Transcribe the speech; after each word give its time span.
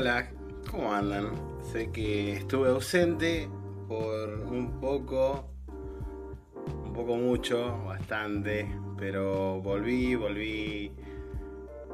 Hola, 0.00 0.30
¿cómo 0.70 0.94
andan? 0.94 1.30
Sé 1.60 1.90
que 1.90 2.32
estuve 2.32 2.70
ausente 2.70 3.50
por 3.86 4.30
un 4.50 4.80
poco, 4.80 5.44
un 6.86 6.94
poco 6.94 7.16
mucho, 7.16 7.84
bastante, 7.84 8.66
pero 8.96 9.60
volví, 9.60 10.14
volví. 10.14 10.90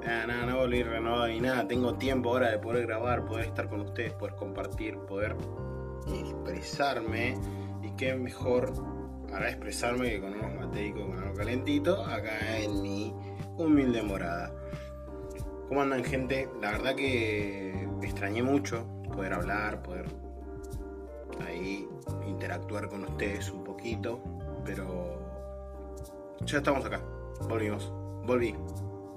Nada, 0.04 0.24
nada, 0.28 0.46
no 0.46 0.58
volví 0.58 0.84
renovado 0.84 1.26
ni 1.26 1.40
nada. 1.40 1.66
Tengo 1.66 1.94
tiempo 1.94 2.28
ahora 2.28 2.52
de 2.52 2.60
poder 2.60 2.86
grabar, 2.86 3.24
poder 3.24 3.46
estar 3.46 3.68
con 3.68 3.80
ustedes, 3.80 4.12
poder 4.12 4.36
compartir, 4.36 4.96
poder 4.98 5.34
expresarme. 6.06 7.34
Y 7.82 7.90
qué 7.96 8.14
mejor 8.14 8.72
para 9.28 9.48
expresarme 9.48 10.10
que 10.10 10.20
con 10.20 10.32
unos 10.32 10.54
mateicos, 10.54 11.06
con 11.06 11.18
algo 11.18 11.34
calentito, 11.34 12.04
acá 12.04 12.56
en 12.56 12.82
mi 12.82 13.12
humilde 13.56 14.00
morada. 14.04 14.52
¿Cómo 15.68 15.82
andan 15.82 16.04
gente? 16.04 16.48
La 16.62 16.70
verdad 16.70 16.94
que 16.94 17.85
extrañé 18.02 18.42
mucho 18.42 18.86
poder 19.12 19.32
hablar, 19.32 19.82
poder 19.82 20.06
ahí 21.46 21.88
interactuar 22.26 22.88
con 22.88 23.04
ustedes 23.04 23.50
un 23.50 23.64
poquito, 23.64 24.20
pero 24.64 25.18
ya 26.44 26.58
estamos 26.58 26.84
acá, 26.84 27.00
volvimos, 27.48 27.92
volví, 28.24 28.54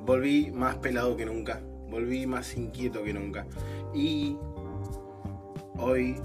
volví 0.06 0.52
más 0.52 0.78
pelado 0.78 1.16
que 1.18 1.26
nunca, 1.26 1.62
volví 1.90 2.26
más 2.26 2.56
inquieto 2.56 3.04
que 3.04 3.14
nunca. 3.14 3.46
Y 3.94 4.38
hoy, 5.78 6.16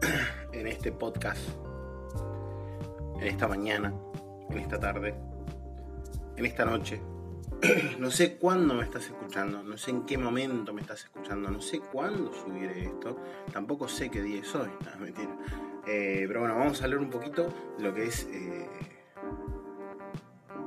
en 0.52 0.66
este 0.66 0.92
podcast, 0.92 1.40
en 3.20 3.26
esta 3.26 3.48
mañana, 3.48 3.94
en 4.50 4.58
esta 4.58 4.78
tarde, 4.78 5.14
en 6.36 6.46
esta 6.46 6.64
noche, 6.64 7.00
no 7.98 8.10
sé 8.10 8.36
cuándo 8.36 8.74
me 8.74 8.84
estás 8.84 9.06
escuchando, 9.06 9.62
no 9.62 9.76
sé 9.76 9.90
en 9.90 10.04
qué 10.06 10.18
momento 10.18 10.72
me 10.72 10.80
estás 10.80 11.04
escuchando, 11.04 11.50
no 11.50 11.60
sé 11.60 11.80
cuándo 11.80 12.32
subiré 12.32 12.84
esto, 12.84 13.18
tampoco 13.52 13.88
sé 13.88 14.10
qué 14.10 14.22
día 14.22 14.40
es 14.40 14.54
hoy, 14.54 14.70
no, 14.84 15.00
mentira. 15.00 15.36
Eh, 15.86 16.24
pero 16.26 16.40
bueno, 16.40 16.56
vamos 16.56 16.80
a 16.80 16.84
hablar 16.84 17.00
un 17.00 17.10
poquito 17.10 17.52
de 17.76 17.84
lo 17.84 17.94
que 17.94 18.04
es 18.04 18.26
eh, 18.30 18.68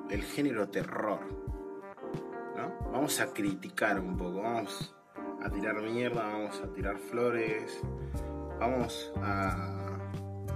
el 0.10 0.24
género 0.24 0.70
terror. 0.70 1.20
¿no? 2.56 2.92
Vamos 2.92 3.20
a 3.20 3.34
criticar 3.34 4.00
un 4.00 4.18
poco, 4.18 4.42
vamos 4.42 4.96
a 5.44 5.50
tirar 5.50 5.82
mierda, 5.82 6.24
vamos 6.24 6.62
a 6.62 6.74
tirar 6.74 6.98
flores, 6.98 7.80
vamos 8.60 9.12
a, 9.22 9.98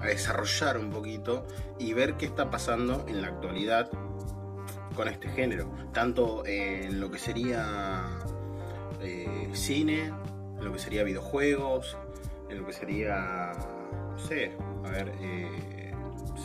a 0.01 0.05
desarrollar 0.05 0.77
un 0.77 0.89
poquito 0.89 1.45
y 1.79 1.93
ver 1.93 2.15
qué 2.15 2.25
está 2.25 2.49
pasando 2.49 3.05
en 3.07 3.21
la 3.21 3.27
actualidad 3.29 3.91
con 4.95 5.07
este 5.07 5.29
género, 5.29 5.71
tanto 5.93 6.43
en 6.45 6.99
lo 6.99 7.09
que 7.11 7.19
sería 7.19 8.19
eh, 9.01 9.49
cine, 9.53 10.11
en 10.57 10.63
lo 10.63 10.73
que 10.73 10.79
sería 10.79 11.03
videojuegos, 11.03 11.97
en 12.49 12.59
lo 12.59 12.65
que 12.65 12.73
sería, 12.73 13.51
no 14.11 14.19
sé, 14.19 14.51
a 14.85 14.89
ver, 14.89 15.11
eh, 15.19 15.93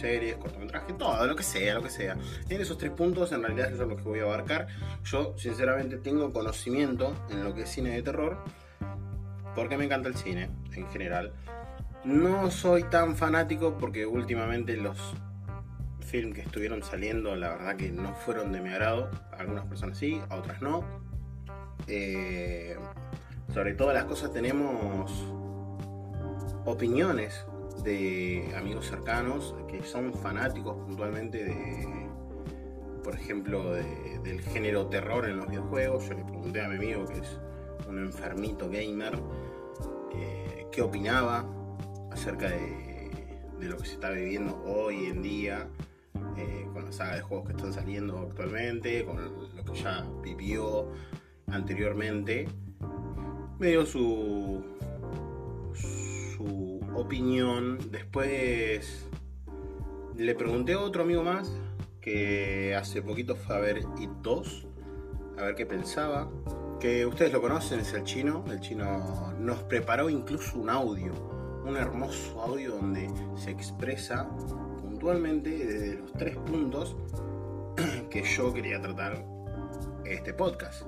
series, 0.00 0.36
cortometrajes, 0.36 0.97
todo, 0.97 1.27
lo 1.27 1.36
que 1.36 1.42
sea, 1.42 1.75
lo 1.75 1.83
que 1.83 1.91
sea. 1.91 2.16
En 2.48 2.61
esos 2.61 2.78
tres 2.78 2.92
puntos, 2.92 3.33
en 3.33 3.42
realidad, 3.42 3.72
eso 3.72 3.83
es 3.83 3.88
lo 3.88 3.97
que 3.97 4.03
voy 4.03 4.20
a 4.20 4.25
abarcar. 4.25 4.69
Yo, 5.05 5.36
sinceramente, 5.36 5.98
tengo 5.98 6.33
conocimiento 6.33 7.14
en 7.31 7.44
lo 7.44 7.55
que 7.55 7.62
es 7.62 7.69
cine 7.69 7.91
de 7.91 8.03
terror, 8.03 8.38
porque 9.55 9.77
me 9.77 9.84
encanta 9.84 10.08
el 10.08 10.16
cine 10.16 10.50
en 10.75 10.88
general. 10.91 11.33
No 12.05 12.50
soy 12.50 12.84
tan 12.84 13.16
fanático 13.16 13.77
porque 13.78 14.06
últimamente 14.06 14.77
los 14.77 15.14
que 16.33 16.41
estuvieron 16.41 16.83
saliendo, 16.83 17.36
la 17.36 17.50
verdad 17.50 17.77
que 17.77 17.91
no 17.91 18.14
fueron 18.14 18.53
de 18.53 18.61
mi 18.61 18.70
agrado. 18.70 19.11
algunas 19.33 19.67
personas 19.67 19.98
sí, 19.98 20.20
a 20.31 20.36
otras 20.36 20.62
no. 20.62 20.84
Eh, 21.86 22.77
sobre 23.53 23.75
todas 23.75 23.94
las 23.94 24.04
cosas 24.04 24.32
tenemos 24.32 25.12
opiniones 26.65 27.47
de 27.84 28.53
amigos 28.56 28.87
cercanos 28.87 29.55
que 29.69 29.82
son 29.84 30.12
fanáticos 30.15 30.76
puntualmente 30.87 31.44
de, 31.44 32.09
por 33.05 33.15
ejemplo, 33.15 33.72
del 33.72 34.41
género 34.41 34.87
terror 34.87 35.28
en 35.28 35.37
los 35.37 35.49
videojuegos. 35.49 36.09
Yo 36.09 36.15
le 36.15 36.25
pregunté 36.25 36.60
a 36.62 36.69
mi 36.69 36.76
amigo, 36.76 37.05
que 37.06 37.19
es 37.19 37.38
un 37.88 37.99
enfermito 37.99 38.69
gamer, 38.69 39.21
eh, 40.15 40.66
qué 40.72 40.82
opinaba 40.82 41.44
acerca 42.10 42.49
de, 42.49 43.10
lo 43.60 43.76
que 43.78 43.87
se 43.87 43.94
está 43.94 44.10
viviendo 44.10 44.62
hoy 44.65 45.06
en 45.06 45.22
día 45.22 45.69
eh, 46.36 46.69
con 46.72 46.84
la 46.84 46.92
saga 46.92 47.16
de 47.16 47.22
juegos 47.22 47.47
que 47.47 47.52
están 47.56 47.72
saliendo 47.72 48.19
actualmente, 48.19 49.04
con 49.04 49.16
lo 49.56 49.64
que 49.64 49.74
ya 49.74 50.06
vivió 50.22 50.88
anteriormente, 51.47 52.48
me 53.58 53.69
dio 53.69 53.86
su, 53.86 54.64
su 55.75 56.80
opinión. 56.94 57.78
Después 57.91 59.08
le 60.16 60.34
pregunté 60.34 60.75
a 60.75 60.80
otro 60.80 61.02
amigo 61.02 61.22
más 61.22 61.50
que 62.00 62.76
hace 62.76 63.02
poquito 63.02 63.34
fue 63.34 63.56
a 63.56 63.58
ver 63.58 63.78
It 63.98 64.10
2, 64.22 64.66
a 65.38 65.42
ver 65.42 65.54
qué 65.56 65.66
pensaba. 65.66 66.30
Que 66.78 67.04
ustedes 67.04 67.32
lo 67.32 67.41
conocen, 67.41 67.80
es 67.80 67.92
el 67.94 68.04
chino. 68.04 68.44
El 68.48 68.60
chino 68.60 69.34
nos 69.41 69.58
preparó 69.64 70.08
incluso 70.08 70.58
un 70.58 70.70
audio, 70.70 71.12
un 71.64 71.76
hermoso 71.76 72.41
audio 72.42 72.76
donde 72.76 73.10
se 73.36 73.50
expresa 73.50 74.28
puntualmente 74.96 75.50
desde 75.50 75.98
los 75.98 76.10
tres 76.14 76.38
puntos 76.38 76.96
que 78.10 78.22
yo 78.22 78.54
quería 78.54 78.80
tratar 78.80 79.22
este 80.06 80.32
podcast. 80.32 80.84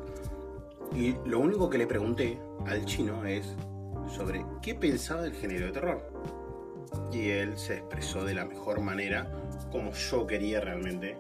Y 0.95 1.15
lo 1.27 1.41
único 1.41 1.69
que 1.69 1.77
le 1.77 1.87
pregunté 1.87 2.39
al 2.67 2.87
chino 2.87 3.27
es 3.27 3.55
sobre 4.11 4.47
qué 4.63 4.75
pensaba 4.75 5.21
del 5.21 5.35
género 5.35 5.67
de 5.67 5.73
terror. 5.73 6.11
Y 7.13 7.29
él 7.29 7.59
se 7.59 7.75
expresó 7.75 8.25
de 8.25 8.33
la 8.33 8.47
mejor 8.47 8.81
manera 8.81 9.31
como 9.71 9.93
yo 9.93 10.27
quería 10.27 10.63
realmente 10.63 11.19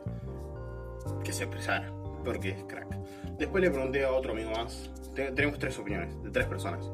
que 1.22 1.34
se 1.34 1.44
expresara, 1.44 1.93
porque 2.25 2.53
es 2.53 2.65
crack. 2.65 2.88
Después 3.37 3.62
le 3.62 3.70
pregunté 3.70 4.03
a 4.06 4.12
otro 4.12 4.32
amigo 4.32 4.50
más, 4.53 4.91
tenemos 5.15 5.59
tres 5.59 5.78
opiniones 5.78 6.22
de 6.22 6.31
tres 6.31 6.47
personas. 6.47 6.91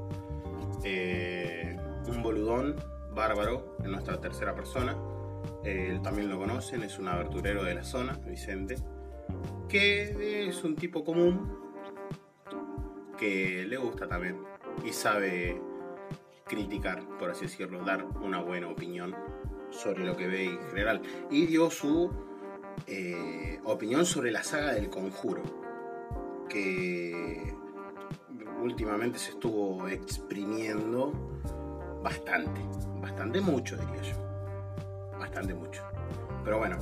Eh, 0.83 1.77
un 2.09 2.21
boludón 2.21 2.75
bárbaro 3.15 3.77
en 3.85 3.93
nuestra 3.93 4.21
tercera 4.21 4.57
persona, 4.57 4.97
él 5.65 6.03
también 6.03 6.29
lo 6.29 6.39
conocen, 6.39 6.83
es 6.83 6.99
un 6.99 7.09
aberturero 7.09 7.65
de 7.65 7.75
la 7.75 7.85
zona, 7.85 8.19
Vicente, 8.27 8.77
que 9.69 10.47
es 10.49 10.63
un 10.63 10.77
tipo 10.77 11.05
común, 11.05 11.59
que 13.19 13.65
le 13.67 13.77
gusta 13.77 14.07
también 14.07 14.39
y 14.85 14.93
sabe 14.93 15.61
criticar, 16.47 17.03
por 17.19 17.31
así 17.31 17.47
decirlo, 17.47 17.83
dar 17.85 18.05
una 18.05 18.41
buena 18.43 18.69
opinión 18.69 19.15
sobre 19.71 20.05
lo 20.05 20.17
que 20.17 20.27
ve 20.27 20.45
en 20.45 20.61
general. 20.69 21.01
Y 21.31 21.47
dio 21.47 21.71
su 21.71 22.11
eh, 22.87 23.59
opinión 23.65 24.05
sobre 24.05 24.31
la 24.31 24.43
saga 24.43 24.75
del 24.75 24.91
conjuro, 24.91 25.43
que 26.49 27.55
últimamente 28.63 29.19
se 29.19 29.31
estuvo 29.31 29.89
exprimiendo 29.89 31.13
bastante, 32.03 32.61
bastante 33.01 33.41
mucho 33.41 33.77
diría 33.77 34.03
yo 34.03 34.24
bastante 35.35 35.55
mucho. 35.55 35.83
Pero 36.45 36.59
bueno, 36.59 36.79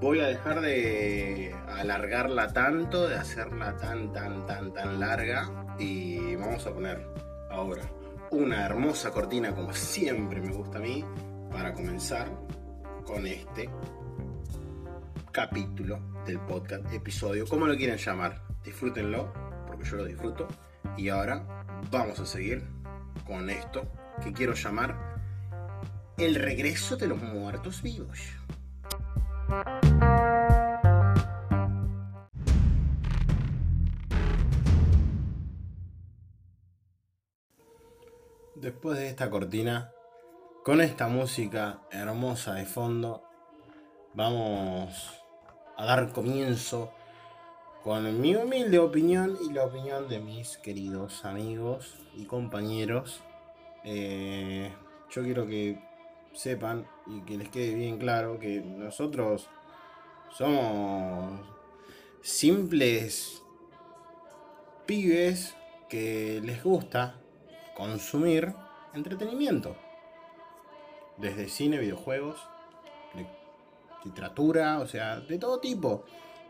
voy 0.00 0.18
a 0.20 0.26
dejar 0.26 0.60
de 0.60 1.54
alargarla 1.68 2.52
tanto, 2.52 3.08
de 3.08 3.14
hacerla 3.14 3.76
tan, 3.76 4.12
tan, 4.12 4.44
tan, 4.46 4.72
tan 4.72 4.98
larga. 4.98 5.76
Y 5.78 6.34
vamos 6.34 6.66
a 6.66 6.72
poner 6.72 7.06
ahora 7.50 7.82
una 8.32 8.66
hermosa 8.66 9.12
cortina, 9.12 9.54
como 9.54 9.72
siempre 9.72 10.40
me 10.40 10.52
gusta 10.52 10.78
a 10.78 10.80
mí, 10.80 11.04
para 11.52 11.72
comenzar 11.74 12.28
con 13.04 13.24
este 13.24 13.70
capítulo 15.30 16.00
del 16.26 16.40
podcast, 16.40 16.92
episodio, 16.92 17.46
como 17.46 17.68
lo 17.68 17.76
quieren 17.76 17.98
llamar. 17.98 18.42
Disfrútenlo, 18.64 19.32
porque 19.68 19.84
yo 19.84 19.96
lo 19.96 20.04
disfruto. 20.06 20.48
Y 20.96 21.08
ahora 21.08 21.46
vamos 21.88 22.18
a 22.18 22.26
seguir 22.26 22.64
con 23.24 23.48
esto 23.48 23.86
que 24.24 24.32
quiero 24.32 24.54
llamar 24.54 25.15
el 26.18 26.34
regreso 26.34 26.96
de 26.96 27.08
los 27.08 27.20
muertos 27.20 27.82
vivos. 27.82 28.18
Después 38.54 38.98
de 38.98 39.08
esta 39.08 39.28
cortina, 39.28 39.92
con 40.64 40.80
esta 40.80 41.08
música 41.08 41.82
hermosa 41.90 42.54
de 42.54 42.64
fondo, 42.64 43.22
vamos 44.14 45.22
a 45.76 45.84
dar 45.84 46.12
comienzo 46.12 46.90
con 47.84 48.20
mi 48.20 48.34
humilde 48.34 48.78
opinión 48.78 49.36
y 49.46 49.52
la 49.52 49.64
opinión 49.64 50.08
de 50.08 50.18
mis 50.20 50.56
queridos 50.56 51.26
amigos 51.26 51.94
y 52.16 52.24
compañeros. 52.24 53.20
Eh, 53.84 54.72
yo 55.10 55.22
quiero 55.22 55.46
que 55.46 55.78
sepan 56.36 56.86
y 57.06 57.20
que 57.22 57.38
les 57.38 57.48
quede 57.48 57.74
bien 57.74 57.98
claro 57.98 58.38
que 58.38 58.60
nosotros 58.60 59.48
somos 60.30 61.40
simples 62.20 63.42
pibes 64.84 65.56
que 65.88 66.40
les 66.44 66.62
gusta 66.62 67.20
consumir 67.74 68.54
entretenimiento. 68.94 69.76
Desde 71.16 71.48
cine, 71.48 71.78
videojuegos, 71.78 72.38
literatura, 74.04 74.80
o 74.80 74.86
sea, 74.86 75.20
de 75.20 75.38
todo 75.38 75.60
tipo. 75.60 76.04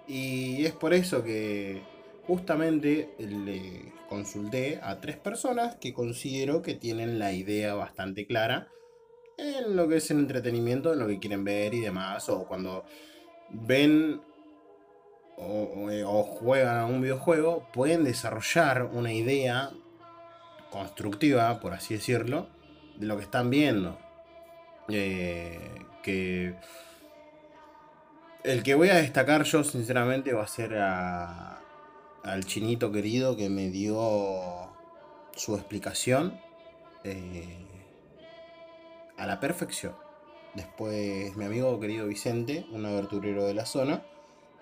Y 0.08 0.64
es 0.64 0.72
por 0.72 0.92
eso 0.92 1.22
que 1.22 1.82
justamente 2.26 3.14
le 3.18 3.92
consulté 4.08 4.80
a 4.82 5.00
tres 5.00 5.16
personas 5.16 5.76
que 5.76 5.92
considero 5.92 6.62
que 6.62 6.74
tienen 6.74 7.18
la 7.18 7.32
idea 7.32 7.74
bastante 7.74 8.26
clara 8.26 8.68
en 9.36 9.76
lo 9.76 9.88
que 9.88 9.96
es 9.96 10.10
el 10.10 10.18
entretenimiento, 10.18 10.92
en 10.92 10.98
lo 10.98 11.06
que 11.06 11.18
quieren 11.18 11.44
ver 11.44 11.74
y 11.74 11.80
demás, 11.80 12.28
o 12.28 12.46
cuando 12.46 12.84
ven 13.50 14.20
o, 15.36 16.22
juegan 16.22 16.78
a 16.78 16.86
un 16.86 17.02
videojuego, 17.02 17.68
pueden 17.72 18.04
desarrollar 18.04 18.84
una 18.84 19.12
idea 19.12 19.70
constructiva, 20.70 21.60
por 21.60 21.74
así 21.74 21.94
decirlo, 21.94 22.48
de 22.96 23.06
lo 23.06 23.16
que 23.16 23.22
están 23.24 23.50
viendo. 23.50 23.98
Eh, 24.88 25.58
que 26.02 26.54
el 28.44 28.62
que 28.62 28.74
voy 28.74 28.88
a 28.90 28.96
destacar 28.96 29.42
yo, 29.42 29.64
sinceramente, 29.64 30.32
va 30.32 30.44
a 30.44 30.46
ser 30.46 30.74
al 30.76 32.44
chinito 32.44 32.92
querido 32.92 33.36
que 33.36 33.50
me 33.50 33.70
dio 33.70 34.72
su 35.34 35.54
explicación 35.54 36.40
eh, 37.04 37.75
a 39.16 39.26
la 39.26 39.40
perfección. 39.40 39.94
Después 40.54 41.36
mi 41.36 41.44
amigo 41.44 41.78
querido 41.78 42.06
Vicente, 42.06 42.66
un 42.72 42.86
aberturero 42.86 43.46
de 43.46 43.54
la 43.54 43.66
zona, 43.66 44.02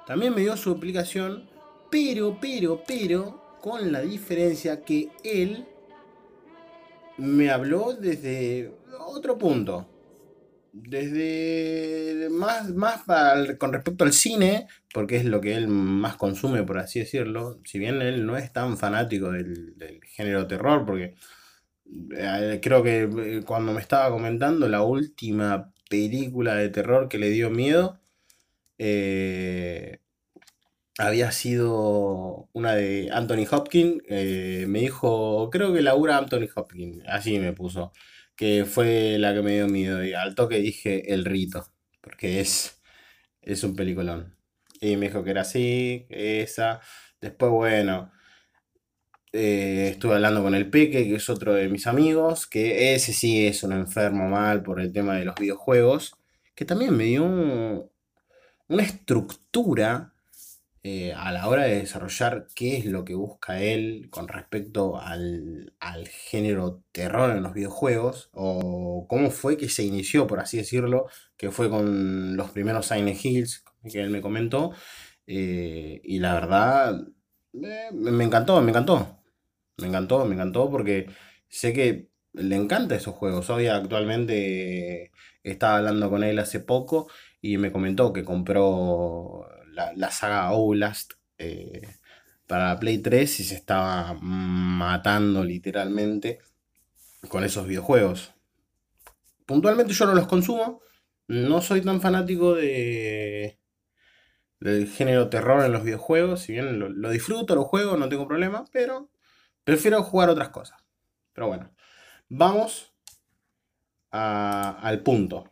también 0.06 0.34
me 0.34 0.42
dio 0.42 0.56
su 0.56 0.72
explicación, 0.72 1.48
pero, 1.90 2.38
pero, 2.40 2.82
pero, 2.86 3.58
con 3.60 3.92
la 3.92 4.00
diferencia 4.00 4.84
que 4.84 5.10
él 5.22 5.66
me 7.16 7.50
habló 7.50 7.94
desde 7.94 8.72
otro 8.98 9.38
punto. 9.38 9.88
Desde 10.72 12.28
más, 12.30 12.74
más 12.74 13.02
con 13.58 13.72
respecto 13.72 14.02
al 14.02 14.12
cine, 14.12 14.66
porque 14.92 15.16
es 15.16 15.24
lo 15.24 15.40
que 15.40 15.54
él 15.54 15.68
más 15.68 16.16
consume, 16.16 16.64
por 16.64 16.78
así 16.78 16.98
decirlo. 16.98 17.60
Si 17.64 17.78
bien 17.78 18.02
él 18.02 18.26
no 18.26 18.36
es 18.36 18.52
tan 18.52 18.76
fanático 18.76 19.30
del, 19.30 19.78
del 19.78 20.00
género 20.04 20.48
terror, 20.48 20.84
porque 20.84 21.14
creo 22.60 22.82
que 22.82 23.02
eh, 23.02 23.42
cuando 23.46 23.72
me 23.72 23.80
estaba 23.80 24.10
comentando 24.10 24.68
la 24.68 24.82
última 24.82 25.72
película 25.88 26.54
de 26.54 26.68
terror 26.70 27.08
que 27.08 27.18
le 27.18 27.30
dio 27.30 27.50
miedo, 27.50 28.00
eh, 28.78 29.98
había 30.98 31.32
sido 31.32 32.48
una 32.52 32.74
de 32.74 33.10
Anthony 33.12 33.46
Hopkins. 33.50 34.02
Eh, 34.08 34.66
me 34.68 34.80
dijo, 34.80 35.50
creo 35.50 35.72
que 35.74 35.82
Laura 35.82 36.18
Anthony 36.18 36.48
Hopkins, 36.54 37.02
así 37.08 37.38
me 37.38 37.52
puso, 37.52 37.92
que 38.36 38.64
fue 38.64 39.18
la 39.18 39.34
que 39.34 39.42
me 39.42 39.54
dio 39.54 39.68
miedo. 39.68 40.04
Y 40.04 40.14
al 40.14 40.34
toque 40.34 40.58
dije 40.58 41.12
El 41.12 41.24
Rito, 41.24 41.66
porque 42.00 42.40
es, 42.40 42.80
es 43.42 43.64
un 43.64 43.76
peliculón. 43.76 44.36
Y 44.80 44.96
me 44.96 45.08
dijo 45.08 45.24
que 45.24 45.30
era 45.30 45.42
así, 45.42 46.06
esa. 46.10 46.80
Después, 47.20 47.50
bueno, 47.52 48.12
eh, 49.36 49.88
estuve 49.90 50.14
hablando 50.14 50.44
con 50.44 50.54
el 50.54 50.70
Peque, 50.70 51.08
que 51.08 51.16
es 51.16 51.28
otro 51.28 51.54
de 51.54 51.68
mis 51.68 51.88
amigos, 51.88 52.46
que 52.46 52.94
ese 52.94 53.12
sí 53.12 53.46
es 53.48 53.64
un 53.64 53.72
enfermo 53.72 54.28
mal 54.28 54.62
por 54.62 54.80
el 54.80 54.92
tema 54.92 55.16
de 55.16 55.24
los 55.24 55.34
videojuegos, 55.34 56.14
que 56.54 56.64
también 56.64 56.96
me 56.96 57.04
dio 57.04 57.24
una 57.24 58.82
estructura 58.82 60.14
eh, 60.84 61.12
a 61.14 61.32
la 61.32 61.48
hora 61.48 61.64
de 61.64 61.80
desarrollar 61.80 62.46
qué 62.54 62.76
es 62.76 62.86
lo 62.86 63.04
que 63.04 63.14
busca 63.16 63.60
él 63.60 64.08
con 64.10 64.28
respecto 64.28 65.00
al, 65.00 65.72
género 66.30 66.84
terror 66.92 67.36
en 67.36 67.42
los 67.42 67.54
videojuegos, 67.54 68.30
o 68.32 69.06
cómo 69.08 69.30
fue 69.32 69.56
que 69.56 69.68
se 69.68 69.82
inició, 69.82 70.28
por 70.28 70.38
así 70.40 70.58
decirlo, 70.58 71.06
que 71.36 71.50
fue 71.50 71.68
con 71.70 72.36
los 72.36 72.50
primeros 72.50 72.86
Silent 72.86 73.24
Hills 73.24 73.64
que 73.90 74.00
él 74.00 74.10
me 74.10 74.20
comentó, 74.22 74.72
eh, 75.26 76.00
y 76.04 76.20
la 76.20 76.34
verdad, 76.34 77.00
me 77.52 78.24
encantó, 78.24 78.60
me 78.62 78.70
encantó. 78.70 79.23
Me 79.78 79.88
encantó, 79.88 80.24
me 80.24 80.34
encantó 80.34 80.70
porque 80.70 81.08
sé 81.48 81.72
que 81.72 82.08
le 82.32 82.56
encanta 82.56 82.94
esos 82.94 83.14
juegos. 83.14 83.50
Hoy 83.50 83.66
actualmente 83.66 85.12
estaba 85.42 85.78
hablando 85.78 86.10
con 86.10 86.24
él 86.24 86.38
hace 86.38 86.60
poco 86.60 87.08
y 87.40 87.58
me 87.58 87.72
comentó 87.72 88.12
que 88.12 88.24
compró 88.24 89.46
la, 89.72 90.10
saga 90.10 90.46
Outlast 90.48 91.14
eh, 91.38 91.82
para 92.46 92.68
la 92.68 92.80
Play 92.80 92.98
3 92.98 93.40
y 93.40 93.44
se 93.44 93.54
estaba 93.54 94.14
matando 94.20 95.44
literalmente 95.44 96.38
con 97.28 97.44
esos 97.44 97.66
videojuegos. 97.66 98.32
Puntualmente 99.46 99.92
yo 99.92 100.06
no 100.06 100.14
los 100.14 100.26
consumo, 100.26 100.80
no 101.28 101.60
soy 101.60 101.82
tan 101.82 102.00
fanático 102.00 102.54
de 102.54 103.58
del 104.60 104.88
género 104.88 105.28
terror 105.28 105.62
en 105.64 105.72
los 105.72 105.84
videojuegos, 105.84 106.40
si 106.40 106.52
bien 106.52 106.78
lo, 106.78 106.88
lo 106.88 107.10
disfruto, 107.10 107.54
lo 107.54 107.64
juego, 107.64 107.98
no 107.98 108.08
tengo 108.08 108.26
problema, 108.26 108.64
pero 108.72 109.10
Prefiero 109.64 110.02
jugar 110.02 110.28
otras 110.28 110.50
cosas. 110.50 110.78
Pero 111.32 111.48
bueno, 111.48 111.70
vamos 112.28 112.92
al 114.10 115.02
punto. 115.02 115.50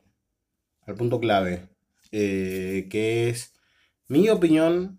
Al 0.86 0.94
punto 0.94 1.18
clave. 1.18 1.68
Eh, 2.12 2.86
que 2.90 3.30
es 3.30 3.54
mi 4.08 4.28
opinión. 4.28 4.98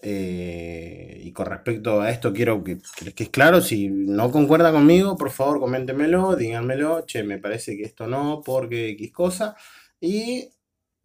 Eh, 0.00 1.20
y 1.24 1.32
con 1.32 1.46
respecto 1.46 2.00
a 2.00 2.10
esto 2.10 2.32
quiero 2.32 2.62
que, 2.62 2.78
es 3.16 3.28
claro, 3.30 3.60
si 3.60 3.88
no 3.88 4.30
concuerda 4.30 4.70
conmigo, 4.70 5.16
por 5.16 5.30
favor 5.30 5.58
coméntemelo, 5.58 6.36
díganmelo, 6.36 7.04
che, 7.04 7.24
me 7.24 7.38
parece 7.38 7.76
que 7.76 7.82
esto 7.82 8.06
no, 8.06 8.40
porque 8.44 8.90
X 8.90 9.12
cosa, 9.12 9.56
y 10.00 10.50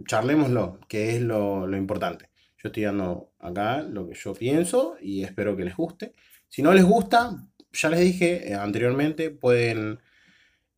charlémoslo, 0.05 0.79
que 0.87 1.15
es 1.15 1.21
lo 1.21 1.75
importante. 1.75 2.29
Yo 2.63 2.69
estoy 2.69 2.83
dando 2.83 3.33
acá 3.39 3.81
lo 3.81 4.07
que 4.07 4.15
yo 4.15 4.33
pienso 4.33 4.95
y 5.01 5.23
espero 5.23 5.57
que 5.57 5.65
les 5.65 5.75
guste. 5.75 6.13
Si 6.53 6.61
no 6.61 6.71
les 6.71 6.83
gusta, 6.83 7.47
ya 7.71 7.89
les 7.89 7.99
dije 7.99 8.51
eh, 8.51 8.53
anteriormente, 8.53 9.31
pueden 9.31 9.99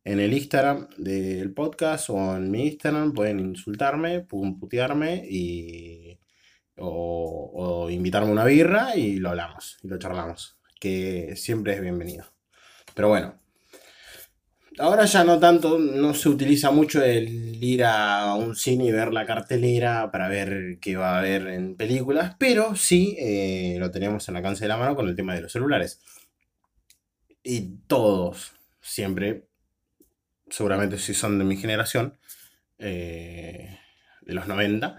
en 0.04 0.20
el 0.20 0.32
Instagram 0.32 0.88
del 0.96 1.52
podcast 1.52 2.08
o 2.08 2.34
en 2.34 2.50
mi 2.50 2.68
Instagram 2.68 3.12
pueden 3.12 3.40
insultarme, 3.40 4.20
putearme 4.20 5.26
y 5.28 6.18
o, 6.78 7.88
invitarme 7.90 8.30
a 8.30 8.32
una 8.32 8.46
birra 8.46 8.96
y 8.96 9.18
lo 9.18 9.28
hablamos 9.28 9.76
y 9.82 9.88
lo 9.88 9.98
charlamos, 9.98 10.58
que 10.80 11.36
siempre 11.36 11.74
es 11.74 11.82
bienvenido. 11.82 12.24
Pero 12.94 13.10
bueno, 13.10 13.38
ahora 14.78 15.04
ya 15.06 15.24
no 15.24 15.38
tanto, 15.38 15.78
no 15.78 16.14
se 16.14 16.28
utiliza 16.28 16.70
mucho 16.70 17.02
el 17.02 17.62
ir 17.62 17.84
a 17.84 18.34
un 18.34 18.54
cine 18.56 18.86
y 18.86 18.92
ver 18.92 19.12
la 19.12 19.26
cartelera 19.26 20.10
para 20.10 20.28
ver 20.28 20.78
qué 20.80 20.96
va 20.96 21.14
a 21.14 21.18
haber 21.18 21.48
en 21.48 21.76
películas, 21.76 22.36
pero 22.38 22.76
sí 22.76 23.16
eh, 23.18 23.76
lo 23.78 23.90
teníamos 23.90 24.28
en 24.28 24.36
alcance 24.36 24.64
de 24.64 24.68
la 24.68 24.76
mano 24.76 24.96
con 24.96 25.08
el 25.08 25.16
tema 25.16 25.34
de 25.34 25.42
los 25.42 25.52
celulares. 25.52 26.00
Y 27.42 27.78
todos, 27.86 28.52
siempre, 28.80 29.48
seguramente 30.50 30.98
si 30.98 31.14
son 31.14 31.38
de 31.38 31.44
mi 31.44 31.56
generación, 31.56 32.18
eh, 32.78 33.78
de 34.22 34.34
los 34.34 34.48
90, 34.48 34.98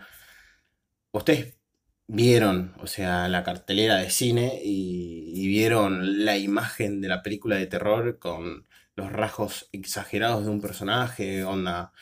ustedes 1.12 1.56
vieron, 2.08 2.74
o 2.80 2.88
sea, 2.88 3.28
la 3.28 3.44
cartelera 3.44 3.98
de 3.98 4.10
cine 4.10 4.60
y 4.64 5.48
vieron 5.48 6.26
la 6.26 6.38
imagen 6.38 7.02
de 7.02 7.10
la 7.10 7.22
película 7.24 7.58
de 7.58 7.68
terror 7.68 8.20
con 8.20 8.66
los 8.98 9.12
rasgos 9.12 9.70
exagerados 9.72 10.44
de 10.44 10.50
un 10.50 10.60
personaje, 10.60 11.46
onda, 11.46 11.94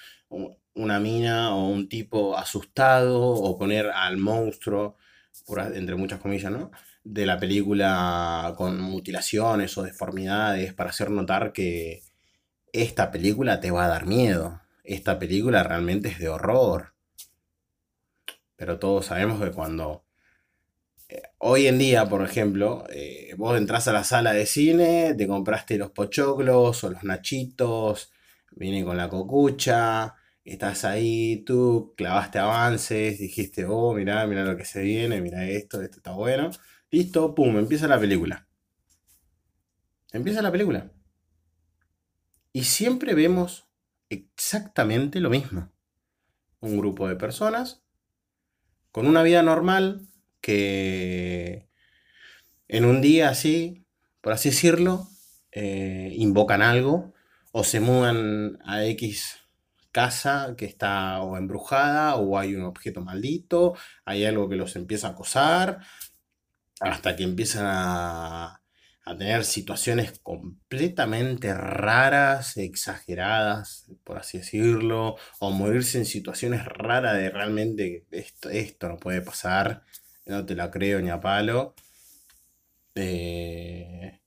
una 0.74 1.00
mina 1.00 1.54
o 1.54 1.68
un 1.68 1.90
tipo 1.90 2.38
asustado, 2.38 3.22
o 3.22 3.58
poner 3.58 3.88
al 3.88 4.18
monstruo, 4.18 4.96
entre 5.74 5.96
muchas 5.96 6.20
comillas, 6.22 6.52
¿no? 6.52 6.72
De 7.04 7.26
la 7.26 7.38
película 7.38 8.54
con 8.58 8.80
mutilaciones 8.80 9.78
o 9.78 9.84
deformidades 9.84 10.74
para 10.74 10.90
hacer 10.90 11.12
notar 11.12 11.52
que 11.52 12.02
esta 12.72 13.12
película 13.12 13.60
te 13.60 13.72
va 13.72 13.86
a 13.86 13.90
dar 13.90 14.06
miedo. 14.08 14.62
Esta 14.84 15.20
película 15.20 15.64
realmente 15.64 16.08
es 16.10 16.18
de 16.18 16.30
horror. 16.30 16.94
Pero 18.56 18.80
todos 18.80 19.08
sabemos 19.08 19.42
que 19.42 19.52
cuando 19.52 20.05
hoy 21.48 21.68
en 21.68 21.78
día, 21.78 22.10
por 22.10 22.24
ejemplo, 22.24 22.86
eh, 22.90 23.36
vos 23.38 23.56
entras 23.56 23.88
a 23.88 23.94
la 23.94 24.04
sala 24.04 24.34
de 24.34 24.48
cine, 24.48 25.14
te 25.14 25.28
compraste 25.28 25.78
los 25.78 25.92
pochoclos 25.92 26.84
o 26.84 26.90
los 26.90 27.04
nachitos, 27.04 28.12
viene 28.56 28.84
con 28.84 28.98
la 28.98 29.10
cocucha, 29.10 30.16
estás 30.44 30.86
ahí, 30.86 31.44
tú 31.46 31.94
clavaste 31.96 32.40
avances, 32.40 33.20
dijiste, 33.20 33.66
oh, 33.66 33.94
mirá, 33.94 34.26
mirá 34.26 34.44
lo 34.44 34.58
que 34.58 34.66
se 34.66 34.82
viene, 34.82 35.22
mirá 35.22 35.48
esto, 35.48 35.84
esto 35.84 35.98
está 35.98 36.14
bueno. 36.14 36.50
Listo, 36.90 37.36
pum, 37.36 37.60
empieza 37.60 37.88
la 37.88 38.00
película. 38.00 38.48
Empieza 40.12 40.42
la 40.42 40.52
película. 40.52 40.92
Y 42.54 42.64
siempre 42.64 43.14
vemos 43.14 43.68
exactamente 44.10 45.20
lo 45.20 45.30
mismo. 45.30 45.72
Un 46.60 46.76
grupo 46.80 47.08
de 47.08 47.16
personas 47.16 47.84
con 48.92 49.06
una 49.06 49.22
vida 49.22 49.44
normal, 49.44 50.08
que 50.42 51.70
en 52.68 52.86
un 52.86 53.02
día 53.02 53.30
así 53.30 53.86
por 54.26 54.34
así 54.34 54.50
decirlo, 54.50 55.08
eh, 55.52 56.10
invocan 56.16 56.64
algo 56.64 57.14
o 57.52 57.64
se 57.64 57.80
mudan 57.80 58.58
a 58.66 58.84
X 58.86 59.38
casa 59.92 60.56
que 60.58 60.66
está 60.66 61.22
o 61.22 61.38
embrujada 61.38 62.16
o 62.16 62.40
hay 62.40 62.56
un 62.56 62.64
objeto 62.64 63.02
maldito, 63.02 63.76
hay 64.04 64.26
algo 64.26 64.50
que 64.50 64.56
los 64.56 64.76
empieza 64.78 65.10
a 65.10 65.12
acosar, 65.12 65.78
hasta 66.80 67.16
que 67.16 67.24
empiezan 67.24 67.68
a, 67.68 68.64
a 69.06 69.16
tener 69.16 69.46
situaciones 69.46 70.20
completamente 70.24 71.54
raras, 71.54 72.58
exageradas, 72.58 73.92
por 74.04 74.18
así 74.18 74.40
decirlo, 74.40 75.18
o 75.40 75.52
morirse 75.52 76.00
en 76.00 76.06
situaciones 76.06 76.66
raras 76.66 77.16
de 77.16 77.30
realmente 77.30 78.08
esto, 78.10 78.50
esto 78.50 78.90
no 78.90 78.98
puede 78.98 79.22
pasar, 79.22 79.84
no 80.26 80.46
te 80.46 80.56
la 80.56 80.72
creo 80.72 81.02
ni 81.02 81.10
a 81.10 81.20
palo. 81.20 81.76
Eh, 82.96 84.20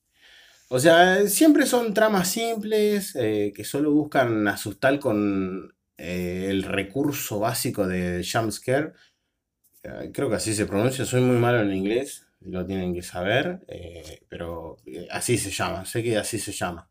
o 0.68 0.78
sea, 0.78 1.26
siempre 1.26 1.66
son 1.66 1.94
tramas 1.94 2.28
simples 2.30 3.16
eh, 3.16 3.52
que 3.54 3.64
solo 3.64 3.92
buscan 3.92 4.46
asustar 4.48 4.98
con 4.98 5.74
eh, 5.96 6.48
el 6.50 6.62
recurso 6.62 7.40
básico 7.40 7.86
de 7.86 8.24
jumpscare. 8.30 8.92
Creo 10.12 10.28
que 10.28 10.36
así 10.36 10.54
se 10.54 10.66
pronuncia, 10.66 11.06
soy 11.06 11.22
muy 11.22 11.38
malo 11.38 11.60
en 11.60 11.72
inglés, 11.72 12.26
lo 12.40 12.66
tienen 12.66 12.92
que 12.92 13.00
saber, 13.00 13.60
pero 14.28 14.76
así 15.10 15.38
se 15.38 15.50
llama, 15.50 15.86
sé 15.86 16.02
que 16.02 16.18
así 16.18 16.38
se 16.38 16.52
llama. 16.52 16.90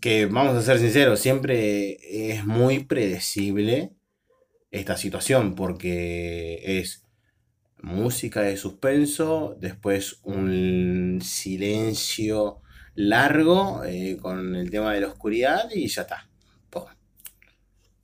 que 0.00 0.26
vamos 0.28 0.56
a 0.56 0.62
ser 0.62 0.78
sinceros, 0.80 1.20
siempre 1.20 1.98
es 2.32 2.44
muy 2.44 2.82
predecible 2.84 3.92
esta 4.70 4.96
situación 4.96 5.54
porque 5.54 6.60
es 6.80 7.04
música 7.82 8.42
de 8.42 8.56
suspenso, 8.56 9.56
después 9.58 10.20
un 10.22 11.20
silencio 11.22 12.62
largo 12.94 13.82
eh, 13.84 14.16
con 14.20 14.54
el 14.54 14.70
tema 14.70 14.92
de 14.92 15.00
la 15.00 15.08
oscuridad 15.08 15.70
y 15.74 15.88
ya 15.88 16.02
está. 16.02 16.26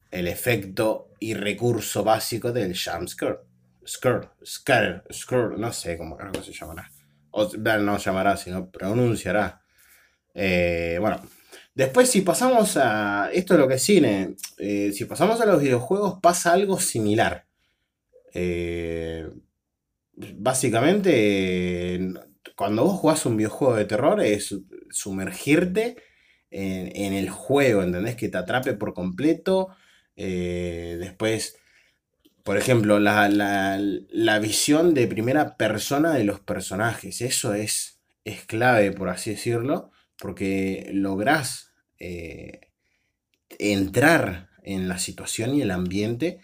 El 0.08 0.28
efecto 0.28 1.10
y 1.18 1.34
recurso 1.34 2.02
básico 2.02 2.52
del 2.52 2.74
jumpscare. 2.78 3.38
Scare, 3.84 4.30
scare, 4.44 5.02
scare, 5.12 5.58
no 5.58 5.72
sé 5.72 5.98
cómo 5.98 6.16
se 6.42 6.52
llamará. 6.52 6.90
O, 7.32 7.48
no 7.56 7.98
llamará, 7.98 8.36
sino 8.36 8.70
pronunciará. 8.70 9.62
Eh, 10.32 10.96
bueno, 11.00 11.20
después 11.76 12.10
si 12.10 12.22
pasamos 12.22 12.76
a... 12.76 13.30
Esto 13.32 13.54
es 13.54 13.60
lo 13.60 13.68
que 13.68 13.74
es 13.74 13.82
cine. 13.82 14.34
Eh, 14.58 14.90
si 14.92 15.04
pasamos 15.04 15.40
a 15.40 15.46
los 15.46 15.62
videojuegos 15.62 16.18
pasa 16.20 16.52
algo 16.52 16.80
similar. 16.80 17.46
Eh, 18.34 19.30
básicamente, 20.16 22.00
cuando 22.56 22.84
vos 22.84 22.98
jugás 22.98 23.24
un 23.26 23.36
videojuego 23.36 23.76
de 23.76 23.84
terror 23.84 24.20
es 24.22 24.56
sumergirte 24.90 25.96
en, 26.50 27.12
el 27.12 27.28
juego, 27.28 27.82
¿entendés? 27.82 28.16
Que 28.16 28.28
te 28.28 28.38
atrape 28.38 28.72
por 28.72 28.94
completo. 28.94 29.68
Eh, 30.16 30.96
después, 30.98 31.58
por 32.42 32.56
ejemplo, 32.56 32.98
la, 32.98 34.38
visión 34.40 34.94
de 34.94 35.06
primera 35.06 35.56
persona 35.56 36.14
de 36.14 36.24
los 36.24 36.40
personajes. 36.40 37.20
Eso 37.20 37.52
es, 37.52 38.00
es 38.24 38.44
clave, 38.44 38.92
por 38.92 39.10
así 39.10 39.30
decirlo, 39.30 39.90
porque 40.18 40.90
lográs 40.92 41.72
eh, 41.98 42.72
entrar 43.58 44.50
en 44.62 44.88
la 44.88 44.98
situación 44.98 45.54
y 45.54 45.62
el 45.62 45.70
ambiente 45.70 46.40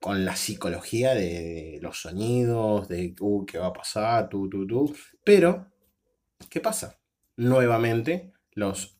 con 0.00 0.24
la 0.24 0.36
psicología 0.36 1.14
de, 1.14 1.78
los 1.82 2.00
sonidos, 2.00 2.88
de 2.88 3.14
uh, 3.20 3.44
qué 3.44 3.58
va 3.58 3.68
a 3.68 3.72
pasar, 3.72 4.28
tú, 4.28 4.48
tú, 4.48 4.66
tú. 4.66 4.96
Pero, 5.24 5.72
¿qué 6.48 6.60
pasa? 6.60 7.00
Nuevamente, 7.36 8.32
los 8.52 8.97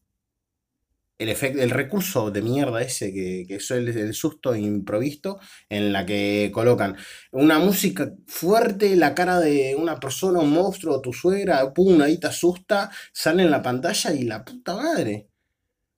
el, 1.18 1.28
efecto, 1.28 1.60
el 1.60 1.70
recurso 1.70 2.30
de 2.30 2.42
mierda 2.42 2.80
ese 2.82 3.12
que, 3.12 3.44
que 3.46 3.56
es 3.56 3.70
el, 3.70 4.14
susto 4.14 4.54
improvisto, 4.54 5.38
en 5.68 5.92
la 5.92 6.06
que 6.06 6.50
colocan 6.52 6.96
una 7.32 7.58
música 7.58 8.12
fuerte, 8.26 8.96
la 8.96 9.14
cara 9.14 9.40
de 9.40 9.76
una 9.76 9.98
persona, 10.00 10.40
un 10.40 10.50
monstruo, 10.50 11.00
tu 11.00 11.12
suegra, 11.12 11.72
pum, 11.75 12.00
ahí 12.00 12.18
te 12.18 12.28
asusta, 12.28 12.90
sale 13.12 13.42
en 13.42 13.50
la 13.50 13.62
pantalla 13.62 14.12
y 14.12 14.22
la 14.25 14.44
puta 14.44 14.76
madre. 14.76 15.28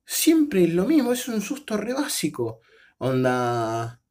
Siempre 0.05 0.65
es 0.65 0.73
lo 0.73 0.85
mismo, 0.85 1.13
es 1.13 1.27
un 1.27 1.41
susto 1.41 1.77
re 1.77 1.93
básico. 1.93 2.61
Onda 2.97 4.01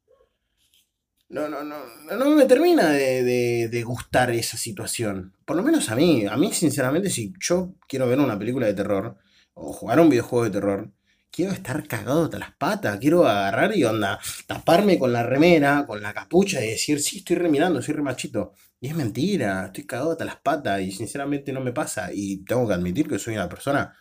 no, 1.31 1.47
no, 1.47 1.63
no, 1.63 1.77
no 2.17 2.29
me 2.31 2.45
termina 2.45 2.89
de, 2.89 3.83
gustar 3.85 4.31
esa 4.31 4.57
situación. 4.57 5.33
Por 5.45 5.55
lo 5.55 5.63
menos 5.63 5.89
a 5.89 5.95
mí. 5.95 6.25
A 6.25 6.35
mí, 6.35 6.51
sinceramente, 6.51 7.09
si 7.09 7.33
yo 7.39 7.75
quiero 7.87 8.07
ver 8.07 8.19
una 8.19 8.37
película 8.37 8.67
de 8.67 8.73
terror 8.73 9.17
o 9.53 9.71
jugar 9.71 10.01
un 10.01 10.09
videojuego 10.09 10.43
de 10.43 10.51
terror, 10.51 10.91
quiero 11.31 11.51
estar 11.53 11.87
cagado 11.87 12.25
hasta 12.25 12.39
las 12.39 12.53
patas. 12.55 12.99
Quiero 12.99 13.27
agarrar 13.27 13.75
y 13.75 13.83
onda, 13.83 14.19
taparme 14.47 14.99
con 14.99 15.13
la 15.13 15.23
remera, 15.23 15.85
con 15.87 16.01
la 16.01 16.13
capucha 16.13 16.63
y 16.63 16.69
decir, 16.69 17.01
sí, 17.01 17.19
estoy 17.19 17.37
remirando, 17.37 17.81
soy 17.81 17.95
remachito. 17.95 18.53
Y 18.79 18.87
es 18.87 18.95
mentira, 18.95 19.67
estoy 19.67 19.85
cagado 19.85 20.11
hasta 20.11 20.25
las 20.25 20.37
patas 20.37 20.81
y 20.81 20.91
sinceramente 20.91 21.53
no 21.53 21.61
me 21.61 21.71
pasa. 21.73 22.09
Y 22.13 22.43
tengo 22.45 22.67
que 22.67 22.73
admitir 22.73 23.07
que 23.07 23.19
soy 23.19 23.35
una 23.35 23.49
persona 23.49 23.95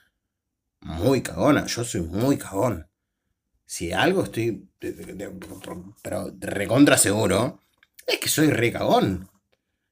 muy 0.81 1.23
cagona. 1.23 1.67
Yo 1.67 1.85
soy 1.85 2.03
muy 2.03 2.37
cagón 2.39 2.91
si 3.71 3.93
algo 3.93 4.25
estoy, 4.25 4.69
pero 6.03 6.35
recontra 6.41 6.99
seguro, 6.99 7.61
es 8.05 8.19
que 8.19 8.29
soy 8.29 8.51
re 8.51 8.73
cagón. 8.73 9.31